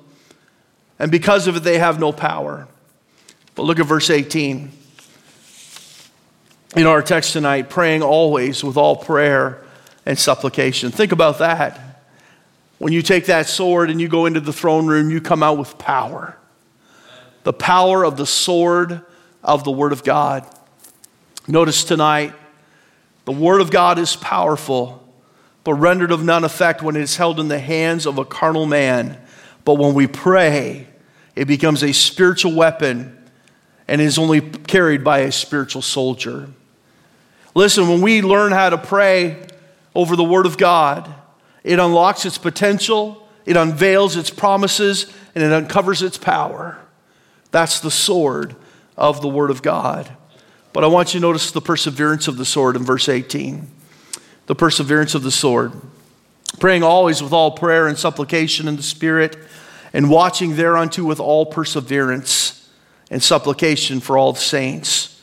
And 0.98 1.12
because 1.12 1.46
of 1.46 1.54
it, 1.54 1.60
they 1.60 1.78
have 1.78 2.00
no 2.00 2.10
power. 2.10 2.66
But 3.54 3.62
look 3.62 3.78
at 3.78 3.86
verse 3.86 4.10
18 4.10 4.72
in 6.74 6.86
our 6.86 7.00
text 7.00 7.32
tonight, 7.32 7.70
praying 7.70 8.02
always 8.02 8.64
with 8.64 8.76
all 8.76 8.96
prayer 8.96 9.64
and 10.06 10.18
supplication. 10.18 10.90
Think 10.90 11.12
about 11.12 11.38
that. 11.38 12.02
When 12.78 12.92
you 12.92 13.02
take 13.02 13.26
that 13.26 13.46
sword 13.46 13.90
and 13.90 14.00
you 14.00 14.08
go 14.08 14.26
into 14.26 14.40
the 14.40 14.52
throne 14.52 14.86
room, 14.86 15.10
you 15.10 15.20
come 15.20 15.42
out 15.42 15.58
with 15.58 15.76
power. 15.78 16.36
The 17.44 17.52
power 17.52 18.04
of 18.04 18.16
the 18.16 18.26
sword 18.26 19.02
of 19.42 19.64
the 19.64 19.70
Word 19.70 19.92
of 19.92 20.02
God. 20.04 20.46
Notice 21.46 21.84
tonight, 21.84 22.32
the 23.24 23.32
Word 23.32 23.60
of 23.60 23.70
God 23.70 23.98
is 23.98 24.16
powerful, 24.16 25.06
but 25.64 25.74
rendered 25.74 26.10
of 26.10 26.24
none 26.24 26.44
effect 26.44 26.82
when 26.82 26.96
it 26.96 27.02
is 27.02 27.16
held 27.16 27.38
in 27.38 27.48
the 27.48 27.58
hands 27.58 28.06
of 28.06 28.18
a 28.18 28.24
carnal 28.24 28.66
man. 28.66 29.20
But 29.64 29.74
when 29.74 29.94
we 29.94 30.06
pray, 30.06 30.86
it 31.36 31.46
becomes 31.46 31.82
a 31.82 31.92
spiritual 31.92 32.54
weapon 32.54 33.16
and 33.86 34.00
is 34.00 34.18
only 34.18 34.40
carried 34.40 35.04
by 35.04 35.20
a 35.20 35.32
spiritual 35.32 35.82
soldier. 35.82 36.48
Listen, 37.54 37.88
when 37.88 38.00
we 38.00 38.22
learn 38.22 38.52
how 38.52 38.70
to 38.70 38.78
pray 38.78 39.46
over 39.94 40.16
the 40.16 40.24
Word 40.24 40.46
of 40.46 40.57
God, 40.59 41.12
it 41.64 41.79
unlocks 41.79 42.24
its 42.24 42.38
potential, 42.38 43.29
it 43.44 43.57
unveils 43.57 44.16
its 44.16 44.31
promises, 44.31 45.12
and 45.35 45.44
it 45.44 45.53
uncovers 45.53 46.03
its 46.03 46.18
power. 46.18 46.79
That's 47.50 47.81
the 47.81 47.90
sword 47.90 48.55
of 48.96 49.20
the 49.20 49.29
Word 49.29 49.50
of 49.50 49.62
God. 49.62 50.11
But 50.72 50.85
I 50.85 50.87
want 50.87 51.14
you 51.14 51.20
to 51.20 51.26
notice 51.26 51.50
the 51.50 51.61
perseverance 51.61 52.29
of 52.29 52.37
the 52.37 52.44
sword 52.44 52.76
in 52.76 52.85
verse 52.85 53.09
18. 53.09 53.68
The 54.46 54.55
perseverance 54.55 55.14
of 55.14 55.22
the 55.22 55.31
sword. 55.31 55.72
Praying 56.59 56.83
always 56.83 57.22
with 57.22 57.33
all 57.33 57.53
prayer 57.53 57.87
and 57.87 57.98
supplication 57.98 58.68
in 58.68 58.76
the 58.76 58.83
Spirit, 58.83 59.37
and 59.92 60.09
watching 60.09 60.55
thereunto 60.55 61.05
with 61.05 61.18
all 61.18 61.46
perseverance 61.46 62.68
and 63.11 63.22
supplication 63.22 64.00
for 64.00 64.16
all 64.16 64.33
the 64.33 64.40
saints. 64.40 65.20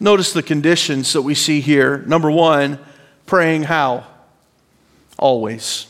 Notice 0.00 0.32
the 0.32 0.42
conditions 0.42 1.12
that 1.12 1.22
we 1.22 1.34
see 1.34 1.60
here. 1.60 1.98
Number 1.98 2.30
one, 2.30 2.78
praying 3.28 3.62
how? 3.62 4.04
Always. 5.18 5.86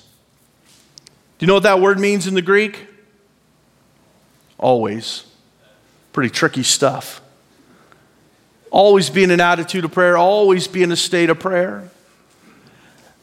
Do 1.38 1.44
you 1.44 1.46
know 1.46 1.54
what 1.54 1.62
that 1.62 1.80
word 1.80 1.98
means 1.98 2.26
in 2.26 2.34
the 2.34 2.42
Greek? 2.42 2.86
Always. 4.58 5.24
Pretty 6.12 6.30
tricky 6.30 6.62
stuff. 6.62 7.22
Always 8.70 9.08
be 9.08 9.22
in 9.22 9.30
an 9.30 9.40
attitude 9.40 9.84
of 9.84 9.92
prayer, 9.92 10.18
always 10.18 10.68
be 10.68 10.82
in 10.82 10.92
a 10.92 10.96
state 10.96 11.30
of 11.30 11.38
prayer. 11.38 11.88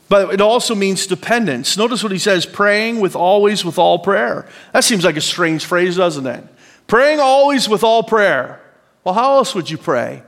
But 0.07 0.33
it 0.33 0.41
also 0.41 0.75
means 0.75 1.07
dependence. 1.07 1.77
Notice 1.77 2.03
what 2.03 2.11
he 2.11 2.19
says 2.19 2.45
praying 2.45 2.99
with 2.99 3.15
always 3.15 3.65
with 3.65 3.77
all 3.77 3.99
prayer. 3.99 4.47
That 4.71 4.83
seems 4.83 5.03
like 5.03 5.17
a 5.17 5.21
strange 5.21 5.65
phrase, 5.65 5.97
doesn't 5.97 6.25
it? 6.25 6.43
Praying 6.87 7.19
always 7.19 7.67
with 7.67 7.83
all 7.83 8.03
prayer. 8.03 8.61
Well, 9.03 9.15
how 9.15 9.37
else 9.37 9.55
would 9.55 9.69
you 9.69 9.77
pray? 9.77 10.23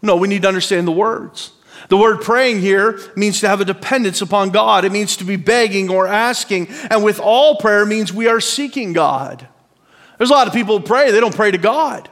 No, 0.00 0.16
we 0.16 0.28
need 0.28 0.42
to 0.42 0.48
understand 0.48 0.86
the 0.86 0.92
words. 0.92 1.50
The 1.88 1.96
word 1.96 2.20
praying 2.22 2.60
here 2.60 2.98
means 3.14 3.40
to 3.40 3.48
have 3.48 3.60
a 3.60 3.64
dependence 3.64 4.20
upon 4.20 4.50
God. 4.50 4.84
It 4.84 4.92
means 4.92 5.16
to 5.18 5.24
be 5.24 5.36
begging 5.36 5.88
or 5.88 6.06
asking. 6.06 6.68
And 6.90 7.04
with 7.04 7.20
all 7.20 7.56
prayer 7.56 7.86
means 7.86 8.12
we 8.12 8.26
are 8.26 8.40
seeking 8.40 8.92
God. 8.92 9.46
There's 10.18 10.30
a 10.30 10.32
lot 10.32 10.48
of 10.48 10.52
people 10.52 10.78
who 10.78 10.84
pray, 10.84 11.10
they 11.10 11.20
don't 11.20 11.34
pray 11.34 11.50
to 11.50 11.58
God. 11.58 12.10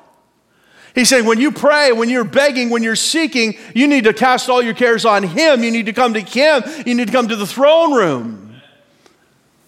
He's 0.94 1.08
saying 1.08 1.26
when 1.26 1.40
you 1.40 1.50
pray, 1.50 1.90
when 1.90 2.08
you're 2.08 2.22
begging, 2.22 2.70
when 2.70 2.84
you're 2.84 2.94
seeking, 2.94 3.58
you 3.74 3.88
need 3.88 4.04
to 4.04 4.12
cast 4.12 4.48
all 4.48 4.62
your 4.62 4.74
cares 4.74 5.04
on 5.04 5.24
Him. 5.24 5.64
You 5.64 5.72
need 5.72 5.86
to 5.86 5.92
come 5.92 6.14
to 6.14 6.20
Him. 6.20 6.62
You 6.86 6.94
need 6.94 7.08
to 7.08 7.12
come 7.12 7.26
to 7.28 7.36
the 7.36 7.46
throne 7.46 7.92
room. 7.92 8.60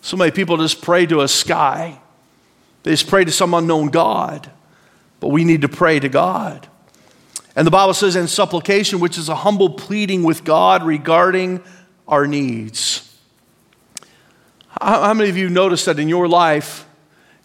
So 0.03 0.17
many 0.17 0.31
people 0.31 0.57
just 0.57 0.83
pray 0.83 1.05
to 1.07 1.23
a 1.23 1.29
sky, 1.29 1.99
they 2.85 2.93
just 2.93 3.09
pray 3.09 3.25
to 3.25 3.33
some 3.33 3.55
unknown 3.55 3.89
God. 3.89 4.51
But 5.19 5.29
we 5.29 5.45
need 5.45 5.63
to 5.63 5.69
pray 5.69 5.99
to 5.99 6.09
God. 6.09 6.69
And 7.57 7.67
the 7.67 7.71
Bible 7.71 7.95
says, 7.95 8.17
in 8.17 8.29
supplication, 8.29 9.01
which 9.01 9.17
is 9.17 9.31
a 9.31 9.35
humble 9.35 9.71
pleading 9.71 10.23
with 10.23 10.45
God 10.45 10.85
regarding 10.85 11.63
our 12.07 12.27
needs. 12.27 13.03
How, 14.81 15.15
many 15.15 15.31
of 15.31 15.39
you 15.39 15.49
notice 15.49 15.87
that 15.87 15.99
in 15.99 16.07
your 16.07 16.29
life, 16.29 16.87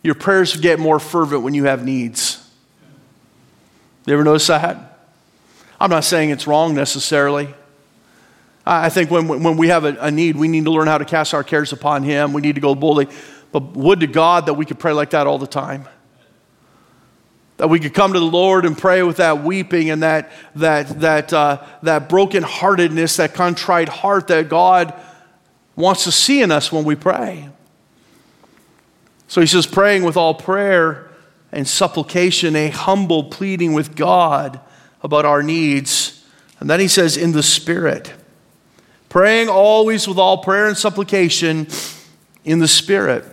your 0.04 0.16
prayers 0.16 0.56
get 0.58 0.80
more 0.80 1.00
fervent 1.00 1.44
when 1.44 1.54
you 1.54 1.64
have 1.64 1.86
needs? 1.86 2.46
You 4.06 4.14
ever 4.14 4.26
notice 4.26 4.48
that? 4.48 5.00
I'm 5.80 5.90
not 5.90 6.04
saying 6.04 6.30
it's 6.30 6.46
wrong 6.46 6.76
necessarily. 6.76 7.48
I 8.66 8.90
think 8.90 9.10
when, 9.10 9.28
when 9.28 9.58
we 9.58 9.70
have 9.70 9.86
a, 9.86 9.96
a, 10.00 10.12
need, 10.12 10.36
we 10.36 10.48
need 10.48 10.66
to 10.66 10.72
learn 10.72 10.88
how 10.88 10.98
to 10.98 11.06
cast 11.06 11.34
our 11.34 11.44
cares 11.44 11.72
upon 11.72 12.04
Him. 12.04 12.34
We 12.34 12.42
need 12.42 12.56
to 12.56 12.62
go 12.62 12.76
boldly. 12.76 13.08
But 13.52 13.76
would 13.76 14.02
to 14.02 14.08
God 14.08 14.46
that 14.48 14.54
we 14.54 14.66
could 14.66 14.78
pray 14.78 14.92
like 14.92 15.12
that 15.12 15.26
all 15.26 15.40
the 15.40 15.48
time. 15.48 15.88
That 17.62 17.68
we 17.68 17.80
could 17.80 17.94
come 17.94 18.14
to 18.14 18.20
the 18.20 18.26
Lord 18.26 18.66
and 18.66 18.76
pray 18.76 19.04
with 19.04 19.18
that 19.18 19.44
weeping 19.44 19.92
and 19.92 20.02
that, 20.02 20.32
that, 20.56 21.00
that, 21.02 21.32
uh, 21.32 21.64
that 21.84 22.10
brokenheartedness, 22.10 23.18
that 23.18 23.36
contrite 23.36 23.88
heart 23.88 24.30
that 24.30 24.50
God 24.50 25.00
wants 25.76 26.06
to 26.06 26.12
see 26.12 26.42
in 26.42 26.52
us 26.52 26.72
when 26.72 26.86
we 26.86 26.96
pray. 26.96 27.50
So 29.28 29.42
he 29.42 29.46
says, 29.46 29.68
praying 29.68 30.02
with 30.02 30.18
all 30.18 30.34
prayer 30.34 31.12
and 31.52 31.68
supplication, 31.68 32.56
a 32.56 32.70
humble 32.70 33.26
pleading 33.26 33.74
with 33.74 33.96
God 33.96 34.60
about 35.04 35.26
our 35.26 35.44
needs. 35.44 36.26
And 36.60 36.68
then 36.68 36.80
he 36.80 36.88
says, 36.88 37.16
in 37.16 37.32
the 37.32 37.44
Spirit. 37.44 38.12
Praying 39.08 39.50
always 39.50 40.08
with 40.08 40.18
all 40.18 40.40
prayer 40.40 40.66
and 40.66 40.76
supplication 40.76 41.68
in 42.44 42.58
the 42.58 42.68
Spirit. 42.68 43.24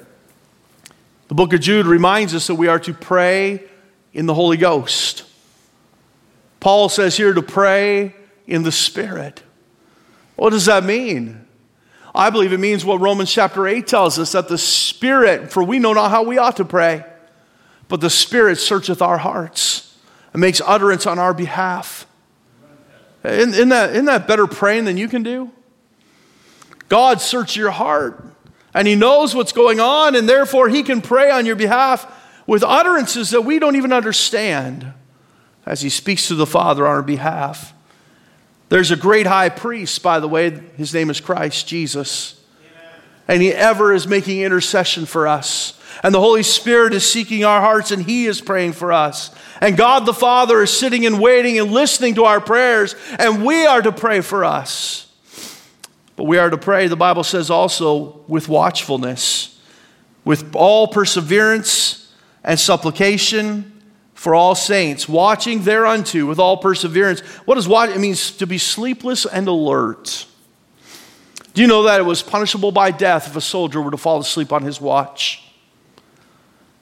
The 1.29 1.35
book 1.35 1.55
of 1.55 1.61
Jude 1.61 1.87
reminds 1.87 2.35
us 2.35 2.47
that 2.49 2.57
we 2.57 2.69
are 2.69 2.81
to 2.81 2.93
pray 2.93 3.64
in 4.19 4.27
the 4.27 4.35
Holy 4.35 4.57
Ghost. 4.57 5.23
Paul 6.59 6.89
says 6.89 7.17
here 7.17 7.33
to 7.33 7.41
pray 7.41 8.17
in 8.49 8.65
the 8.65 8.73
Spirit. 8.73 9.45
What 10.35 10.51
does 10.51 10.65
that 10.65 10.83
mean? 10.83 11.47
I 12.13 12.31
believe 12.31 12.53
it 12.53 12.59
means 12.59 12.85
what 12.85 13.01
Romans 13.01 13.33
chapter 13.33 13.69
8 13.69 13.87
tells 13.87 14.19
us 14.19 14.33
that 14.33 14.49
the 14.49 14.59
Spirit, 14.59 15.53
for 15.53 15.63
we 15.63 15.79
know 15.79 15.93
not 15.93 16.11
how 16.11 16.25
we 16.25 16.37
ought 16.37 16.57
to 16.57 16.65
pray 16.65 17.05
but 17.87 18.01
the 18.01 18.11
Spirit 18.11 18.57
searcheth 18.57 19.01
our 19.01 19.19
hearts 19.19 19.97
and 20.33 20.41
makes 20.41 20.61
utterance 20.67 21.07
on 21.07 21.21
our 21.21 21.33
behalf. 21.33 22.05
Isn't, 23.25 23.55
isn't, 23.55 23.69
that, 23.69 23.91
isn't 23.91 24.05
that 24.07 24.27
better 24.27 24.49
praying 24.49 24.85
than 24.85 24.97
you 24.97 25.09
can 25.09 25.23
do? 25.23 25.53
God 26.89 27.21
searches 27.21 27.55
your 27.55 27.71
heart 27.71 28.25
and 28.75 28.89
He 28.89 28.97
knows 28.97 29.35
what's 29.35 29.53
going 29.53 29.81
on, 29.81 30.15
and 30.15 30.29
therefore 30.29 30.69
He 30.69 30.83
can 30.83 31.01
pray 31.01 31.31
on 31.31 31.47
your 31.47 31.57
behalf 31.57 32.07
with 32.49 32.65
utterances 32.65 33.31
that 33.31 33.43
we 33.43 33.59
don't 33.59 33.77
even 33.77 33.93
understand 33.93 34.93
as 35.67 35.83
He 35.83 35.91
speaks 35.91 36.27
to 36.29 36.35
the 36.35 36.47
Father 36.47 36.87
on 36.87 36.97
our 36.97 37.03
behalf. 37.03 37.75
There's 38.71 38.91
a 38.91 38.97
great 38.97 39.27
high 39.27 39.51
priest, 39.51 40.03
by 40.03 40.19
the 40.19 40.29
way, 40.29 40.51
his 40.77 40.93
name 40.93 41.11
is 41.11 41.21
Christ 41.21 41.69
Jesus. 41.69 42.43
Amen. 42.61 43.01
And 43.29 43.43
he 43.43 43.53
ever 43.53 43.93
is 43.93 44.09
making 44.09 44.41
intercession 44.41 45.05
for 45.05 45.29
us. 45.29 45.79
And 46.03 46.15
the 46.15 46.21
Holy 46.21 46.43
Spirit 46.43 46.95
is 46.95 47.11
seeking 47.11 47.45
our 47.45 47.61
hearts 47.61 47.91
and 47.91 48.03
He 48.03 48.27
is 48.27 48.41
praying 48.41 48.75
for 48.75 48.93
us. 48.93 49.35
And 49.61 49.77
God 49.77 50.07
the 50.07 50.15
Father 50.15 50.63
is 50.63 50.71
sitting 50.71 51.05
and 51.05 51.21
waiting 51.21 51.59
and 51.59 51.73
listening 51.73 52.15
to 52.15 52.25
our 52.25 52.41
prayers, 52.41 52.95
and 53.19 53.45
we 53.45 53.67
are 53.67 53.83
to 53.83 53.91
pray 53.91 54.21
for 54.21 54.45
us. 54.45 55.13
But 56.15 56.25
we 56.25 56.39
are 56.39 56.51
to 56.51 56.59
pray, 56.59 56.87
the 56.87 56.97
Bible 56.97 57.25
says 57.25 57.51
also, 57.51 58.21
with 58.29 58.49
watchfulness, 58.49 59.59
with 60.25 60.55
all 60.55 60.87
perseverance 60.89 61.98
and 62.49 62.59
supplication 62.59 63.71
for 64.15 64.35
all 64.35 64.55
saints, 64.55 65.07
watching 65.07 65.63
thereunto 65.63 66.25
with 66.27 66.39
all 66.39 66.57
perseverance. 66.57 67.21
What 67.45 67.57
does 67.57 67.69
watch? 67.69 67.91
It 67.91 67.99
means 67.99 68.31
to 68.39 68.47
be 68.47 68.57
sleepless 68.57 69.27
and 69.27 69.47
alert. 69.47 70.27
Do 71.53 71.61
you 71.61 71.69
know 71.69 71.83
that 71.83 72.01
it 72.01 72.05
was 72.05 72.23
punishable 72.23 72.73
by 72.73 72.91
death 72.91 73.29
if 73.29 73.37
a 73.37 73.41
soldier 73.43 73.83
were 73.83 73.91
to 73.91 73.99
fall 73.99 74.19
asleep 74.19 74.51
on 74.51 74.63
his 74.63 74.81
watch? 74.81 75.45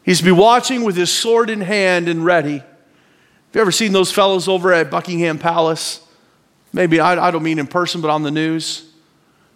He's 0.05 0.19
to 0.19 0.25
be 0.25 0.31
watching 0.31 0.85
with 0.85 0.97
his 0.97 1.13
sword 1.13 1.51
in 1.51 1.61
hand 1.61 2.09
and 2.09 2.25
ready. 2.25 2.59
Have 2.59 2.67
you 3.53 3.61
ever 3.61 3.73
seen 3.73 3.93
those 3.93 4.13
fellows 4.13 4.47
over 4.47 4.73
at 4.73 4.89
Buckingham 4.89 5.41
Palace? 5.41 6.01
Maybe, 6.73 7.01
I, 7.01 7.27
I 7.27 7.33
don't 7.33 7.43
mean 7.43 7.59
in 7.59 7.67
person, 7.67 8.01
but 8.01 8.11
on 8.11 8.23
the 8.23 8.31
news. 8.31 8.89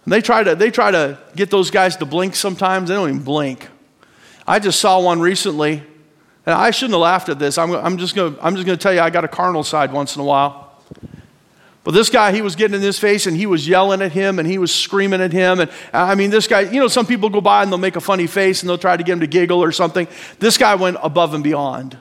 And 0.05 0.12
they 0.12 0.20
try, 0.20 0.42
to, 0.42 0.57
they 0.57 0.73
try 0.73 0.90
to 0.90 1.20
get 1.37 1.51
those 1.51 1.70
guys 1.70 1.96
to 1.99 2.05
blink 2.05 2.35
sometimes. 2.35 2.88
They 2.88 2.96
don't 2.96 3.09
even 3.11 3.23
blink. 3.23 3.68
I 4.44 4.59
just 4.59 4.81
saw 4.81 5.01
one 5.01 5.20
recently, 5.20 5.85
and 6.46 6.55
I 6.55 6.70
shouldn't 6.70 6.94
have 6.94 7.03
laughed 7.03 7.29
at 7.29 7.38
this. 7.38 7.59
I'm, 7.59 7.72
I'm 7.72 7.98
just 7.98 8.14
going 8.14 8.35
to 8.35 8.76
tell 8.76 8.92
you, 8.92 9.00
I 9.00 9.11
got 9.11 9.24
a 9.24 9.29
carnal 9.29 9.62
side 9.62 9.92
once 9.92 10.16
in 10.16 10.22
a 10.22 10.24
while. 10.24 10.70
But 11.83 11.92
this 11.92 12.11
guy, 12.11 12.33
he 12.33 12.42
was 12.42 12.57
getting 12.57 12.74
in 12.74 12.83
his 12.83 12.98
face 12.98 13.26
and 13.26 13.37
he 13.37 13.46
was 13.46 13.66
yelling 13.66 14.03
at 14.03 14.12
him 14.12 14.38
and 14.38 14.46
he 14.46 14.59
was 14.59 14.74
screaming 14.74 15.20
at 15.20 15.33
him. 15.33 15.61
And 15.61 15.70
I 15.92 16.14
mean, 16.14 16.31
this 16.31 16.46
guy, 16.46 16.61
you 16.61 16.79
know, 16.79 16.88
some 16.88 17.07
people 17.07 17.31
go 17.31 17.40
by 17.40 17.62
and 17.62 17.72
they'll 17.72 17.79
make 17.79 17.96
a 17.96 18.00
funny 18.00 18.26
face 18.26 18.62
and 18.62 18.68
they'll 18.68 18.79
try 18.79 18.96
to 18.96 19.03
get 19.03 19.14
him 19.14 19.20
to 19.20 19.26
giggle 19.26 19.62
or 19.62 19.72
something. 19.72 20.07
This 20.38 20.59
guy 20.59 20.74
went 20.74 20.98
above 21.03 21.33
and 21.33 21.42
beyond. 21.42 21.96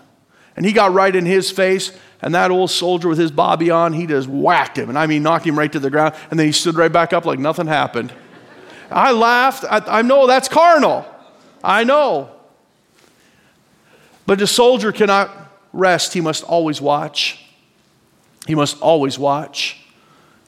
And 0.57 0.65
he 0.65 0.73
got 0.73 0.93
right 0.93 1.15
in 1.15 1.25
his 1.25 1.49
face. 1.49 1.97
And 2.21 2.35
that 2.35 2.51
old 2.51 2.69
soldier 2.69 3.07
with 3.07 3.17
his 3.17 3.31
bobby 3.31 3.71
on, 3.71 3.93
he 3.93 4.05
just 4.05 4.27
whacked 4.27 4.77
him. 4.77 4.89
And 4.89 4.97
I 4.99 5.07
mean, 5.07 5.23
knocked 5.23 5.47
him 5.47 5.57
right 5.57 5.71
to 5.71 5.79
the 5.79 5.89
ground. 5.89 6.15
And 6.29 6.37
then 6.37 6.47
he 6.47 6.51
stood 6.51 6.75
right 6.75 6.91
back 6.91 7.13
up 7.13 7.25
like 7.25 7.39
nothing 7.39 7.67
happened. 7.67 8.11
I 8.91 9.11
laughed. 9.11 9.63
I, 9.63 9.99
I 9.99 10.01
know 10.01 10.27
that's 10.27 10.49
carnal. 10.49 11.05
I 11.63 11.85
know. 11.85 12.29
But 14.29 14.37
the 14.37 14.45
soldier 14.45 14.91
cannot 14.91 15.31
rest, 15.73 16.13
he 16.13 16.21
must 16.21 16.43
always 16.43 16.79
watch. 16.79 17.43
He 18.45 18.53
must 18.53 18.79
always 18.79 19.17
watch. 19.17 19.83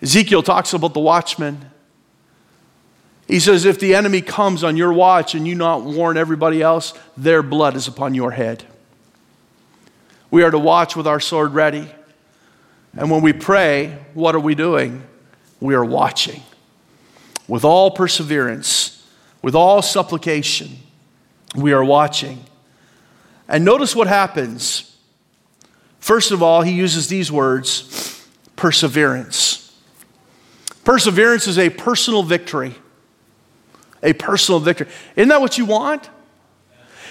Ezekiel 0.04 0.44
talks 0.44 0.72
about 0.74 0.94
the 0.94 1.00
watchman. 1.00 1.72
He 3.28 3.39
says, 3.39 3.65
If 3.65 3.80
the 3.80 3.96
enemy 3.96 4.22
comes 4.22 4.63
on 4.63 4.78
your 4.78 4.94
watch 4.94 5.34
and 5.34 5.48
you 5.48 5.56
not 5.56 5.82
warn 5.82 6.15
everybody 6.15 6.62
else, 6.62 6.94
their 7.17 7.41
blood 7.41 7.76
is 7.76 7.88
upon 7.88 8.13
your 8.13 8.30
head. 8.30 8.63
We 10.30 10.44
are 10.44 10.52
to 10.52 10.60
watch 10.60 10.96
with 10.96 11.08
our 11.08 11.20
sword 11.20 11.56
ready. 11.56 11.89
And 12.96 13.10
when 13.10 13.24
we 13.24 13.34
pray, 13.34 13.98
what 14.13 14.36
are 14.36 14.39
we 14.39 14.54
doing? 14.54 15.02
We 15.60 15.74
are 15.74 15.84
watching 15.84 16.44
with 17.48 17.65
all 17.65 17.89
perseverance, 17.89 19.04
with 19.41 19.56
all 19.56 19.82
supplication. 19.82 20.70
We 21.56 21.74
are 21.74 21.84
watching. 21.84 22.46
And 23.51 23.65
notice 23.65 23.93
what 23.93 24.07
happens. 24.07 24.95
First 25.99 26.31
of 26.31 26.41
all, 26.41 26.61
he 26.61 26.71
uses 26.71 27.09
these 27.09 27.31
words 27.31 28.27
perseverance. 28.55 29.75
Perseverance 30.85 31.47
is 31.47 31.59
a 31.59 31.69
personal 31.69 32.23
victory. 32.23 32.73
A 34.01 34.13
personal 34.13 34.59
victory. 34.59 34.87
Isn't 35.15 35.29
that 35.29 35.41
what 35.41 35.57
you 35.57 35.65
want? 35.65 36.09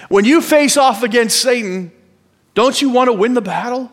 When 0.08 0.24
you 0.24 0.40
face 0.40 0.76
off 0.76 1.02
against 1.02 1.40
Satan, 1.40 1.92
don't 2.54 2.80
you 2.80 2.88
want 2.88 3.08
to 3.08 3.12
win 3.12 3.34
the 3.34 3.42
battle? 3.42 3.92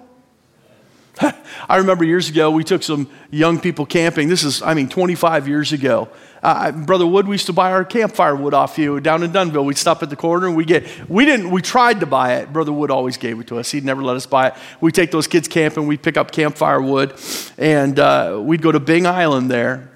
I 1.70 1.78
remember 1.78 2.04
years 2.04 2.30
ago, 2.30 2.52
we 2.52 2.64
took 2.64 2.84
some 2.84 3.10
young 3.32 3.60
people 3.60 3.86
camping. 3.86 4.28
This 4.28 4.44
is, 4.44 4.62
I 4.62 4.74
mean, 4.74 4.90
25 4.90 5.48
years 5.48 5.74
ago. 5.74 6.10
Uh, 6.44 6.72
Brother 6.72 7.08
Wood, 7.08 7.28
we 7.28 7.34
used 7.34 7.48
to 7.48 7.54
buy 7.54 7.72
our 7.72 7.84
campfire 7.84 8.36
wood 8.36 8.54
off 8.54 8.78
you 8.78 9.00
down 9.00 9.24
in 9.24 9.32
Dunnville. 9.32 9.66
We'd 9.66 9.78
stop 9.78 10.04
at 10.04 10.10
the 10.10 10.16
corner 10.16 10.48
and 10.48 10.56
we 10.56 10.66
get, 10.66 10.86
we 11.10 11.26
didn't, 11.26 11.50
we 11.50 11.62
tried 11.62 12.00
to 12.02 12.06
buy 12.06 12.36
it. 12.36 12.54
Brother 12.54 12.72
Wood 12.72 12.92
always 12.92 13.18
gave 13.18 13.40
it 13.40 13.48
to 13.48 13.58
us. 13.58 13.72
He'd 13.72 13.84
never 13.84 14.04
let 14.04 14.16
us 14.16 14.26
buy 14.26 14.50
it. 14.50 14.54
We'd 14.80 14.94
take 14.94 15.12
those 15.12 15.28
kids 15.28 15.48
camping, 15.48 15.88
we'd 15.88 16.04
pick 16.04 16.18
up 16.18 16.32
campfire 16.32 16.82
wood, 16.82 17.16
and 17.58 18.00
uh, 18.00 18.40
we'd 18.42 18.62
go 18.62 18.72
to 18.72 18.80
Byng 18.80 19.08
Island 19.08 19.50
there. 19.50 19.92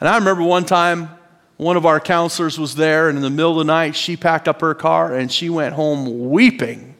And 0.00 0.08
I 0.08 0.18
remember 0.18 0.42
one 0.42 0.64
time, 0.64 1.08
one 1.56 1.76
of 1.76 1.86
our 1.86 2.00
counselors 2.00 2.58
was 2.58 2.74
there, 2.74 3.08
and 3.08 3.16
in 3.16 3.22
the 3.22 3.30
middle 3.30 3.52
of 3.52 3.58
the 3.58 3.72
night, 3.72 3.96
she 3.96 4.16
packed 4.16 4.48
up 4.48 4.60
her 4.60 4.74
car 4.74 5.14
and 5.14 5.32
she 5.32 5.48
went 5.48 5.74
home 5.74 6.28
weeping 6.30 6.93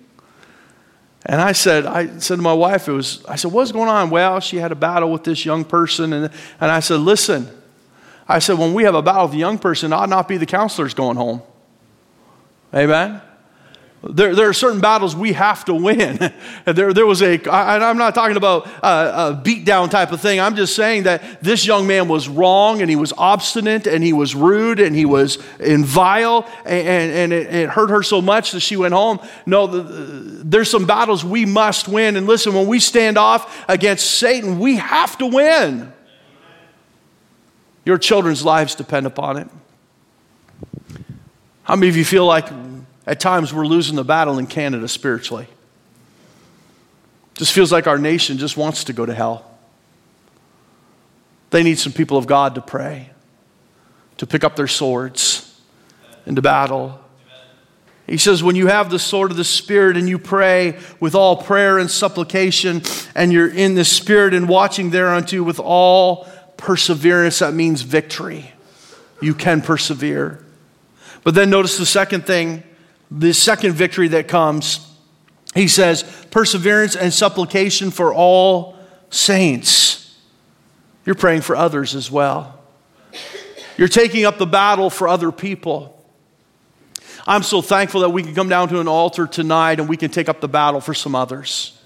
and 1.27 1.41
I 1.41 1.53
said, 1.53 1.87
I 1.87 2.19
said 2.19 2.37
to 2.37 2.43
my 2.43 2.53
wife, 2.53 2.87
it 2.87 2.93
was, 2.93 3.25
I 3.27 3.37
said, 3.37 3.51
what's 3.51 3.73
going 3.73 3.89
on? 3.89 4.11
Well, 4.11 4.41
she 4.41 4.59
had 4.59 4.73
a 4.73 4.75
battle 4.77 5.11
with 5.11 5.25
this 5.25 5.45
young 5.45 5.65
person. 5.65 6.13
And, 6.13 6.31
and 6.61 6.71
I 6.71 6.81
said, 6.81 7.01
listen, 7.01 7.49
I 8.29 8.41
said, 8.41 8.59
when 8.59 8.75
we 8.75 8.85
have 8.85 8.95
a 8.95 9.03
battle 9.03 9.27
with 9.27 9.35
a 9.35 9.39
young 9.39 9.59
person, 9.59 9.93
ought 9.93 10.09
not 10.09 10.29
be 10.29 10.37
the 10.37 10.47
counselors 10.47 10.93
going 10.93 11.17
home. 11.17 11.41
Amen? 12.75 13.23
There, 14.11 14.35
there 14.35 14.49
are 14.49 14.53
certain 14.53 14.81
battles 14.81 15.17
we 15.17 15.33
have 15.33 15.65
to 15.65 15.75
win. 15.75 16.19
there, 16.65 16.93
there 16.93 17.07
was 17.07 17.23
a, 17.23 17.43
I, 17.49 17.89
I'm 17.89 17.97
not 17.97 18.15
talking 18.15 18.37
about 18.37 18.67
a, 18.83 19.31
a 19.31 19.43
beatdown 19.43 19.91
type 19.91 20.13
of 20.13 20.21
thing. 20.21 20.41
I'm 20.41 20.57
just 20.57 20.77
saying 20.77 21.05
that 21.05 21.43
this 21.43 21.65
young 21.65 21.87
man 21.87 22.07
was 22.09 22.29
wrong 22.29 22.83
and 22.83 22.91
he 22.91 22.97
was 22.97 23.13
obstinate 23.17 23.87
and 23.87 24.05
he 24.05 24.13
was 24.13 24.35
rude 24.35 24.79
and 24.79 24.95
he 24.95 25.07
was 25.07 25.39
in 25.59 25.85
vile 25.85 26.47
and, 26.67 26.87
and, 26.87 27.13
and 27.13 27.33
it, 27.33 27.55
it, 27.55 27.69
hurt 27.71 27.89
her 27.89 28.03
so 28.03 28.21
much 28.21 28.53
that 28.53 28.61
she 28.61 28.77
went 28.77 28.93
home. 28.93 29.21
No, 29.47 29.67
the, 29.67 29.83
there's 29.83 30.71
some 30.71 30.87
battles 30.87 31.25
we 31.25 31.47
must 31.47 31.89
win. 31.89 32.17
And 32.17 32.27
listen, 32.27 32.53
when 32.53 32.67
we 32.67 32.81
stand 32.81 33.17
off 33.17 33.65
against 33.69 34.11
Satan, 34.11 34.59
we 34.59 34.77
have 34.77 35.17
to 35.19 35.27
win. 35.27 35.93
Your 37.87 37.97
children's 37.97 38.45
lives 38.45 38.75
depend 38.75 39.07
upon 39.07 39.39
it. 39.39 39.49
How 41.63 41.77
many 41.77 41.89
of 41.89 41.97
you 41.97 42.05
feel 42.05 42.27
like 42.27 42.49
at 43.07 43.21
times, 43.21 43.53
we're 43.53 43.67
losing 43.67 43.97
the 43.97 44.05
battle 44.05 44.39
in 44.39 44.47
Canada 44.47 44.89
spiritually. 44.89 45.47
Just 47.35 47.53
feels 47.53 47.73
like 47.73 47.87
our 47.87 47.99
nation 47.99 48.39
just 48.39 48.57
wants 48.57 48.85
to 48.85 48.93
go 48.93 49.05
to 49.05 49.13
hell. 49.13 49.51
They 51.51 51.63
need 51.63 51.79
some 51.79 51.93
people 51.93 52.17
of 52.17 52.27
God 52.27 52.55
to 52.55 52.61
pray, 52.61 53.11
to 54.17 54.27
pick 54.27 54.43
up 54.43 54.57
their 54.57 54.69
swords 54.69 55.61
into 56.27 56.43
battle. 56.43 57.01
He 58.07 58.19
says, 58.19 58.43
when 58.43 58.57
you 58.57 58.67
have 58.67 58.91
the 58.91 58.99
sword 58.99 59.31
of 59.31 59.37
the 59.37 59.45
Spirit 59.45 59.97
and 59.97 60.09
you 60.09 60.19
pray 60.19 60.79
with 61.01 61.15
all 61.15 61.37
prayer 61.37 61.79
and 61.79 61.91
supplication, 61.91 62.83
and 63.15 63.33
you're 63.33 63.49
in 63.49 63.75
the 63.75 63.85
Spirit 63.85 64.35
and 64.35 64.49
watching 64.49 64.91
thereunto 64.91 65.43
with 65.43 65.61
all 65.61 66.27
perseverance, 66.57 67.39
that 67.41 67.55
means 67.55 67.83
victory. 67.83 68.53
You 69.21 69.35
can 69.35 69.61
persevere. 69.63 70.45
But 71.23 71.35
then 71.35 71.51
notice 71.51 71.79
the 71.79 71.87
second 71.87 72.27
thing 72.27 72.63
the 73.17 73.33
second 73.33 73.73
victory 73.75 74.09
that 74.09 74.29
comes, 74.29 74.91
he 75.55 75.69
says, 75.69 76.03
perseverance 76.31 76.97
and 76.97 77.13
supplication 77.13 77.91
for 77.91 78.13
all 78.13 78.77
saints. 79.11 80.19
You're 81.07 81.15
praying 81.15 81.43
for 81.43 81.55
others 81.55 81.95
as 81.95 82.11
well. 82.11 82.59
You're 83.77 83.89
taking 83.89 84.25
up 84.25 84.39
the 84.39 84.47
battle 84.47 84.91
for 84.91 85.07
other 85.07 85.31
people. 85.31 85.91
I'm 87.27 87.43
so 87.43 87.63
thankful 87.63 88.01
that 88.03 88.11
we 88.11 88.23
can 88.23 88.35
come 88.35 88.49
down 88.49 88.69
to 88.69 88.81
an 88.81 88.89
altar 88.89 89.27
tonight 89.27 89.81
and 89.81 89.89
we 89.89 89.97
can 89.97 90.11
take 90.11 90.29
up 90.29 90.41
the 90.41 90.49
battle 90.49 90.81
for 90.81 90.95
some 90.95 91.15
others. 91.15 91.79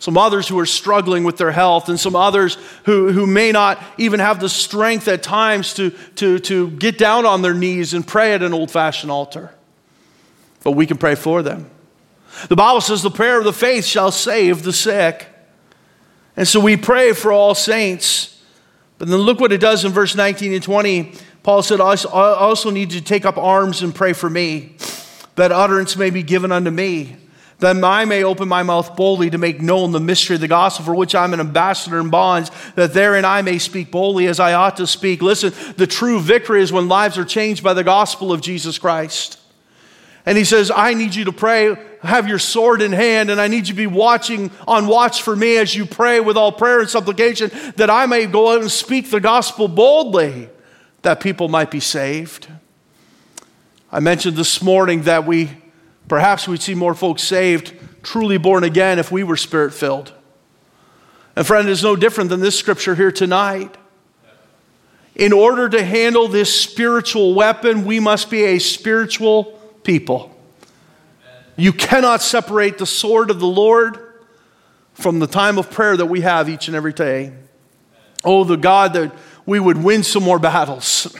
Some 0.00 0.18
others 0.18 0.48
who 0.48 0.58
are 0.58 0.66
struggling 0.66 1.24
with 1.24 1.38
their 1.38 1.52
health, 1.52 1.88
and 1.88 1.98
some 1.98 2.14
others 2.14 2.58
who, 2.84 3.10
who 3.10 3.26
may 3.26 3.52
not 3.52 3.82
even 3.96 4.20
have 4.20 4.38
the 4.38 4.50
strength 4.50 5.08
at 5.08 5.22
times 5.22 5.74
to, 5.74 5.90
to, 6.16 6.40
to 6.40 6.70
get 6.72 6.98
down 6.98 7.24
on 7.24 7.40
their 7.40 7.54
knees 7.54 7.94
and 7.94 8.06
pray 8.06 8.34
at 8.34 8.42
an 8.42 8.52
old 8.52 8.70
fashioned 8.70 9.10
altar 9.10 9.54
but 10.64 10.72
we 10.72 10.86
can 10.86 10.96
pray 10.96 11.14
for 11.14 11.42
them. 11.42 11.70
The 12.48 12.56
Bible 12.56 12.80
says 12.80 13.02
the 13.02 13.10
prayer 13.10 13.38
of 13.38 13.44
the 13.44 13.52
faith 13.52 13.84
shall 13.84 14.10
save 14.10 14.64
the 14.64 14.72
sick. 14.72 15.28
And 16.36 16.48
so 16.48 16.58
we 16.58 16.76
pray 16.76 17.12
for 17.12 17.30
all 17.30 17.54
saints. 17.54 18.42
But 18.98 19.08
then 19.08 19.18
look 19.18 19.38
what 19.38 19.52
it 19.52 19.60
does 19.60 19.84
in 19.84 19.92
verse 19.92 20.16
19 20.16 20.52
and 20.52 20.62
20. 20.62 21.12
Paul 21.44 21.62
said, 21.62 21.80
I 21.80 21.94
also 22.12 22.70
need 22.70 22.92
you 22.92 23.00
to 23.00 23.04
take 23.04 23.24
up 23.24 23.36
arms 23.36 23.82
and 23.82 23.94
pray 23.94 24.14
for 24.14 24.30
me, 24.30 24.76
that 25.36 25.52
utterance 25.52 25.96
may 25.96 26.10
be 26.10 26.22
given 26.22 26.50
unto 26.50 26.70
me, 26.70 27.16
that 27.58 27.76
I 27.84 28.04
may 28.06 28.24
open 28.24 28.48
my 28.48 28.62
mouth 28.62 28.96
boldly 28.96 29.30
to 29.30 29.38
make 29.38 29.60
known 29.60 29.92
the 29.92 30.00
mystery 30.00 30.36
of 30.36 30.40
the 30.40 30.48
gospel, 30.48 30.86
for 30.86 30.94
which 30.94 31.14
I'm 31.14 31.34
an 31.34 31.40
ambassador 31.40 32.00
in 32.00 32.08
bonds, 32.08 32.50
that 32.76 32.94
therein 32.94 33.24
I 33.24 33.42
may 33.42 33.58
speak 33.58 33.90
boldly 33.90 34.26
as 34.26 34.40
I 34.40 34.54
ought 34.54 34.78
to 34.78 34.86
speak. 34.86 35.20
Listen, 35.20 35.52
the 35.76 35.86
true 35.86 36.18
victory 36.18 36.62
is 36.62 36.72
when 36.72 36.88
lives 36.88 37.18
are 37.18 37.24
changed 37.24 37.62
by 37.62 37.74
the 37.74 37.84
gospel 37.84 38.32
of 38.32 38.40
Jesus 38.40 38.78
Christ. 38.78 39.38
And 40.26 40.38
he 40.38 40.44
says, 40.44 40.70
I 40.74 40.94
need 40.94 41.14
you 41.14 41.24
to 41.26 41.32
pray, 41.32 41.76
have 42.02 42.26
your 42.28 42.38
sword 42.38 42.80
in 42.80 42.92
hand, 42.92 43.30
and 43.30 43.40
I 43.40 43.48
need 43.48 43.68
you 43.68 43.74
to 43.74 43.74
be 43.74 43.86
watching 43.86 44.50
on 44.66 44.86
watch 44.86 45.22
for 45.22 45.36
me 45.36 45.58
as 45.58 45.74
you 45.74 45.84
pray 45.84 46.20
with 46.20 46.36
all 46.36 46.50
prayer 46.50 46.80
and 46.80 46.88
supplication, 46.88 47.50
that 47.76 47.90
I 47.90 48.06
may 48.06 48.26
go 48.26 48.54
out 48.54 48.62
and 48.62 48.70
speak 48.70 49.10
the 49.10 49.20
gospel 49.20 49.68
boldly, 49.68 50.48
that 51.02 51.20
people 51.20 51.48
might 51.48 51.70
be 51.70 51.80
saved. 51.80 52.48
I 53.92 54.00
mentioned 54.00 54.36
this 54.36 54.62
morning 54.62 55.02
that 55.02 55.26
we 55.26 55.50
perhaps 56.08 56.48
we'd 56.48 56.62
see 56.62 56.74
more 56.74 56.94
folks 56.94 57.22
saved, 57.22 57.74
truly 58.02 58.38
born 58.38 58.64
again, 58.64 58.98
if 58.98 59.12
we 59.12 59.24
were 59.24 59.36
spirit 59.36 59.74
filled. 59.74 60.12
And 61.36 61.46
friend, 61.46 61.68
it's 61.68 61.82
no 61.82 61.96
different 61.96 62.30
than 62.30 62.40
this 62.40 62.58
scripture 62.58 62.94
here 62.94 63.12
tonight. 63.12 63.76
In 65.16 65.32
order 65.32 65.68
to 65.68 65.84
handle 65.84 66.28
this 66.28 66.58
spiritual 66.58 67.34
weapon, 67.34 67.84
we 67.84 68.00
must 68.00 68.30
be 68.30 68.44
a 68.44 68.58
spiritual 68.58 69.60
people. 69.84 70.34
You 71.56 71.72
cannot 71.72 72.20
separate 72.20 72.78
the 72.78 72.86
sword 72.86 73.30
of 73.30 73.38
the 73.38 73.46
Lord 73.46 73.98
from 74.94 75.18
the 75.18 75.26
time 75.26 75.58
of 75.58 75.70
prayer 75.70 75.96
that 75.96 76.06
we 76.06 76.22
have 76.22 76.48
each 76.48 76.66
and 76.66 76.76
every 76.76 76.92
day. 76.92 77.32
Oh, 78.24 78.44
the 78.44 78.56
God 78.56 78.94
that 78.94 79.12
we 79.46 79.60
would 79.60 79.82
win 79.82 80.02
some 80.02 80.22
more 80.22 80.38
battles. 80.38 81.14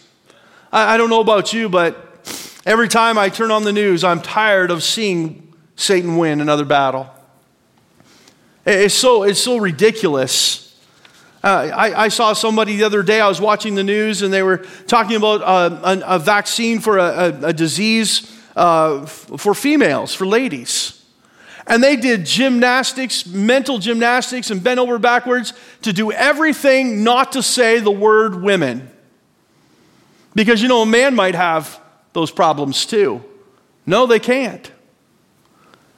I, 0.72 0.94
I 0.94 0.96
don't 0.96 1.10
know 1.10 1.20
about 1.20 1.52
you, 1.52 1.68
but 1.68 2.22
every 2.66 2.88
time 2.88 3.18
I 3.18 3.28
turn 3.28 3.50
on 3.50 3.64
the 3.64 3.72
news, 3.72 4.02
I'm 4.02 4.20
tired 4.20 4.70
of 4.70 4.82
seeing 4.82 5.54
Satan 5.76 6.16
win 6.16 6.40
another 6.40 6.64
battle. 6.64 7.10
It's 8.66 8.94
so, 8.94 9.24
it's 9.24 9.40
so 9.40 9.58
ridiculous. 9.58 10.62
Uh, 11.42 11.70
I, 11.74 12.04
I, 12.04 12.08
saw 12.08 12.32
somebody 12.32 12.76
the 12.76 12.84
other 12.84 13.02
day, 13.02 13.20
I 13.20 13.28
was 13.28 13.38
watching 13.38 13.74
the 13.74 13.84
news, 13.84 14.22
and 14.22 14.32
they 14.32 14.42
were 14.42 14.64
talking 14.86 15.16
about 15.16 15.42
uh, 15.42 16.00
a, 16.06 16.14
a, 16.14 16.18
vaccine 16.18 16.80
for 16.80 16.96
a, 16.96 17.02
a, 17.04 17.46
a 17.48 17.52
disease 17.52 18.33
uh, 18.56 19.06
for 19.06 19.54
females, 19.54 20.14
for 20.14 20.26
ladies. 20.26 21.04
And 21.66 21.82
they 21.82 21.96
did 21.96 22.26
gymnastics, 22.26 23.26
mental 23.26 23.78
gymnastics, 23.78 24.50
and 24.50 24.62
bent 24.62 24.78
over 24.78 24.98
backwards 24.98 25.54
to 25.82 25.92
do 25.92 26.12
everything 26.12 27.02
not 27.04 27.32
to 27.32 27.42
say 27.42 27.80
the 27.80 27.90
word 27.90 28.42
women. 28.42 28.90
Because, 30.34 30.60
you 30.60 30.68
know, 30.68 30.82
a 30.82 30.86
man 30.86 31.14
might 31.14 31.34
have 31.34 31.80
those 32.12 32.30
problems 32.30 32.84
too. 32.84 33.24
No, 33.86 34.06
they 34.06 34.18
can't. 34.18 34.70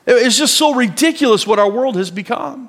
It's 0.06 0.38
just 0.38 0.56
so 0.56 0.74
ridiculous 0.74 1.46
what 1.46 1.58
our 1.58 1.70
world 1.70 1.96
has 1.96 2.10
become. 2.10 2.68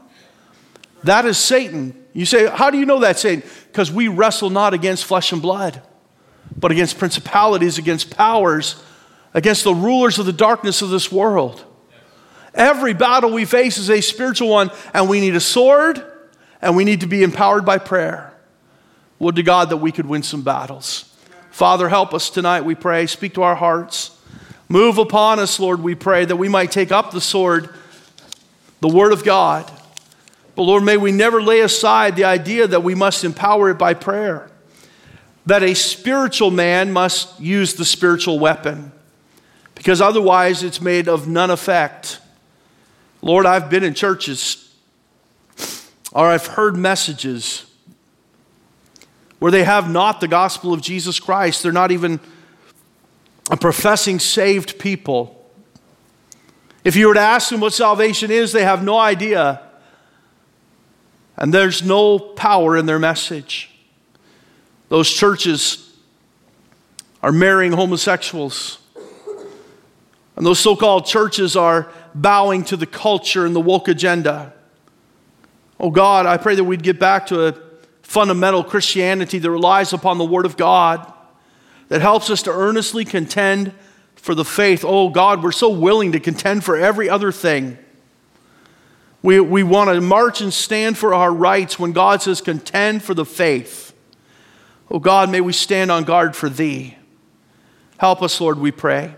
That 1.03 1.25
is 1.25 1.37
Satan. 1.37 1.95
You 2.13 2.25
say, 2.25 2.47
How 2.47 2.71
do 2.71 2.79
you 2.79 2.85
know 2.85 2.99
that, 3.01 3.19
Satan? 3.19 3.47
Because 3.67 3.91
we 3.91 4.07
wrestle 4.07 4.49
not 4.49 4.73
against 4.73 5.05
flesh 5.05 5.31
and 5.31 5.41
blood, 5.41 5.81
but 6.57 6.71
against 6.71 6.97
principalities, 6.97 7.77
against 7.77 8.09
powers, 8.09 8.81
against 9.33 9.63
the 9.63 9.73
rulers 9.73 10.19
of 10.19 10.25
the 10.25 10.33
darkness 10.33 10.81
of 10.81 10.89
this 10.89 11.11
world. 11.11 11.63
Every 12.53 12.93
battle 12.93 13.31
we 13.31 13.45
face 13.45 13.77
is 13.77 13.89
a 13.89 14.01
spiritual 14.01 14.49
one, 14.49 14.71
and 14.93 15.07
we 15.07 15.19
need 15.19 15.35
a 15.35 15.39
sword, 15.39 16.03
and 16.61 16.75
we 16.75 16.85
need 16.85 17.01
to 17.01 17.07
be 17.07 17.21
empowered 17.21 17.65
by 17.65 17.77
prayer. 17.77 18.33
Would 19.19 19.35
to 19.35 19.43
God 19.43 19.69
that 19.69 19.77
we 19.77 19.91
could 19.91 20.05
win 20.05 20.23
some 20.23 20.41
battles. 20.41 21.15
Father, 21.51 21.89
help 21.89 22.13
us 22.13 22.29
tonight, 22.29 22.61
we 22.61 22.75
pray. 22.75 23.07
Speak 23.07 23.33
to 23.35 23.43
our 23.43 23.55
hearts. 23.55 24.11
Move 24.69 24.97
upon 24.97 25.39
us, 25.39 25.59
Lord, 25.59 25.81
we 25.81 25.95
pray, 25.95 26.25
that 26.25 26.35
we 26.35 26.49
might 26.49 26.71
take 26.71 26.91
up 26.91 27.11
the 27.11 27.21
sword, 27.21 27.69
the 28.81 28.87
Word 28.87 29.13
of 29.13 29.23
God. 29.23 29.71
But 30.55 30.63
Lord, 30.63 30.83
may 30.83 30.97
we 30.97 31.11
never 31.11 31.41
lay 31.41 31.61
aside 31.61 32.15
the 32.15 32.25
idea 32.25 32.67
that 32.67 32.83
we 32.83 32.95
must 32.95 33.23
empower 33.23 33.69
it 33.69 33.77
by 33.77 33.93
prayer, 33.93 34.49
that 35.45 35.63
a 35.63 35.75
spiritual 35.75 36.51
man 36.51 36.91
must 36.91 37.39
use 37.39 37.75
the 37.75 37.85
spiritual 37.85 38.39
weapon. 38.39 38.91
Because 39.77 40.01
otherwise 40.01 40.63
it's 40.63 40.81
made 40.81 41.07
of 41.07 41.27
none 41.27 41.51
effect. 41.51 42.19
Lord, 43.21 43.45
I've 43.45 43.69
been 43.69 43.83
in 43.83 43.93
churches 43.93 44.75
or 46.11 46.25
I've 46.25 46.47
heard 46.47 46.75
messages 46.75 47.65
where 49.39 49.51
they 49.51 49.63
have 49.63 49.89
not 49.89 50.19
the 50.19 50.27
gospel 50.27 50.73
of 50.73 50.81
Jesus 50.81 51.19
Christ. 51.19 51.61
They're 51.61 51.71
not 51.71 51.91
even 51.91 52.19
a 53.51 53.57
professing 53.57 54.19
saved 54.19 54.79
people. 54.79 55.33
If 56.83 56.95
you 56.95 57.07
were 57.07 57.13
to 57.13 57.19
ask 57.19 57.49
them 57.49 57.59
what 57.59 57.73
salvation 57.73 58.31
is, 58.31 58.51
they 58.51 58.63
have 58.63 58.83
no 58.83 58.97
idea. 58.97 59.61
And 61.35 61.53
there's 61.53 61.83
no 61.83 62.17
power 62.17 62.75
in 62.75 62.87
their 62.87 62.99
message. 62.99 63.69
Those 64.89 65.09
churches 65.09 65.95
are 67.21 67.31
marrying 67.31 67.73
homosexuals. 67.73 68.79
And 70.37 70.45
those 70.45 70.59
so 70.59 70.75
called 70.75 71.07
churches 71.07 71.55
are 71.55 71.91
bowing 72.13 72.63
to 72.65 72.77
the 72.77 72.85
culture 72.85 73.45
and 73.45 73.55
the 73.55 73.59
woke 73.59 73.87
agenda. 73.87 74.53
Oh 75.79 75.89
God, 75.89 76.27
I 76.27 76.37
pray 76.37 76.53
that 76.53 76.63
we'd 76.63 76.83
get 76.83 76.99
back 76.99 77.25
to 77.27 77.47
a 77.47 77.55
fundamental 78.03 78.63
Christianity 78.63 79.39
that 79.39 79.49
relies 79.49 79.93
upon 79.93 80.19
the 80.19 80.25
Word 80.25 80.45
of 80.45 80.55
God, 80.55 81.11
that 81.89 82.01
helps 82.01 82.29
us 82.29 82.43
to 82.43 82.51
earnestly 82.51 83.03
contend 83.03 83.73
for 84.15 84.35
the 84.35 84.45
faith. 84.45 84.85
Oh 84.87 85.09
God, 85.09 85.43
we're 85.43 85.51
so 85.51 85.69
willing 85.69 86.11
to 86.11 86.19
contend 86.19 86.63
for 86.63 86.77
every 86.77 87.09
other 87.09 87.31
thing. 87.31 87.79
We, 89.23 89.39
we 89.39 89.63
want 89.63 89.89
to 89.89 89.99
march 90.01 90.41
and 90.41 90.53
stand 90.53 90.99
for 90.99 91.15
our 91.15 91.33
rights 91.33 91.79
when 91.79 91.93
God 91.93 92.21
says 92.21 92.41
contend 92.41 93.01
for 93.01 93.15
the 93.15 93.25
faith. 93.25 93.91
Oh 94.91 94.99
God, 94.99 95.31
may 95.31 95.41
we 95.41 95.51
stand 95.51 95.91
on 95.91 96.03
guard 96.03 96.35
for 96.35 96.47
Thee. 96.47 96.95
Help 97.97 98.21
us, 98.21 98.39
Lord, 98.39 98.59
we 98.59 98.69
pray. 98.69 99.15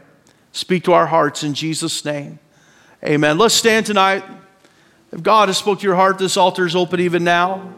Speak 0.51 0.83
to 0.85 0.93
our 0.93 1.05
hearts 1.05 1.43
in 1.43 1.53
Jesus' 1.53 2.03
name. 2.03 2.39
Amen. 3.03 3.37
Let's 3.37 3.53
stand 3.53 3.85
tonight. 3.85 4.23
If 5.11 5.23
God 5.23 5.49
has 5.49 5.57
spoke 5.57 5.79
to 5.79 5.83
your 5.83 5.95
heart, 5.95 6.17
this 6.17 6.37
altar 6.37 6.65
is 6.65 6.75
open 6.75 6.99
even 6.99 7.23
now. 7.23 7.73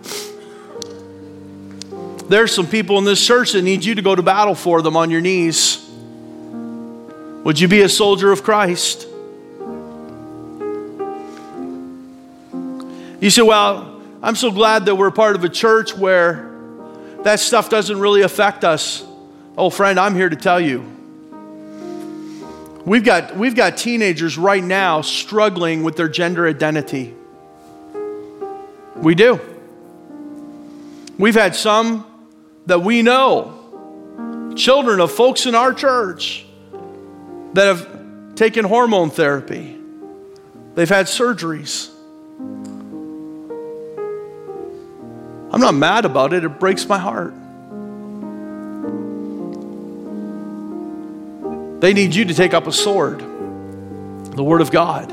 There's 2.28 2.54
some 2.54 2.68
people 2.68 2.98
in 2.98 3.04
this 3.04 3.26
church 3.26 3.54
that 3.54 3.62
need 3.62 3.84
you 3.84 3.96
to 3.96 4.02
go 4.02 4.16
to 4.16 4.22
battle 4.22 4.56
for 4.56 4.82
them 4.82 4.96
on 4.96 5.12
your 5.12 5.22
knees. 5.22 5.86
Would 7.44 7.60
you 7.60 7.68
be 7.68 7.82
a 7.82 7.90
soldier 7.90 8.32
of 8.32 8.44
Christ? 8.44 9.08
You 13.20 13.30
say, 13.30 13.42
Well, 13.42 14.02
I'm 14.24 14.36
so 14.36 14.52
glad 14.52 14.86
that 14.86 14.96
we're 14.96 15.12
part 15.12 15.36
of 15.36 15.44
a 15.44 15.50
church 15.50 15.96
where 15.96 16.52
that 17.24 17.40
stuff 17.40 17.70
doesn't 17.70 18.00
really 18.00 18.22
affect 18.22 18.64
us. 18.64 19.04
Oh, 19.58 19.70
friend, 19.70 20.00
I'm 20.00 20.16
here 20.16 20.30
to 20.30 20.36
tell 20.36 20.60
you. 20.60 21.01
We've 22.86 23.04
got, 23.04 23.38
we've 23.38 23.56
got 23.56 23.78
teenagers 23.78 24.38
right 24.38 24.63
now 24.63 25.02
struggling 25.02 25.84
with 25.84 25.96
their 25.96 26.10
gender 26.10 26.48
identity. 26.48 27.13
We 28.96 29.13
do. 29.15 29.39
We've 31.17 31.36
had 31.36 31.56
some 31.56 32.06
that 32.65 32.82
we 32.82 33.02
know, 33.04 34.54
children 34.56 35.00
of 35.00 35.12
folks 35.12 35.46
in 35.46 35.54
our 35.54 35.74
church, 35.74 36.46
that 37.54 37.65
have 37.65 38.36
taken 38.36 38.65
hormone 38.65 39.12
therapy. 39.12 39.78
They've 40.74 40.89
had 40.89 41.06
surgeries. 41.06 41.89
I'm 45.52 45.60
not 45.60 45.76
mad 45.76 46.06
about 46.06 46.34
it, 46.34 46.44
it 46.44 46.60
breaks 46.60 46.88
my 46.88 46.98
heart. 46.98 47.34
They 51.82 51.94
need 51.94 52.13
you 52.13 52.26
to 52.26 52.34
take 52.36 52.54
up 52.54 52.67
a 52.67 52.72
sword, 52.72 53.20
the 53.22 54.44
Word 54.44 54.62
of 54.62 54.70
God. 54.70 55.12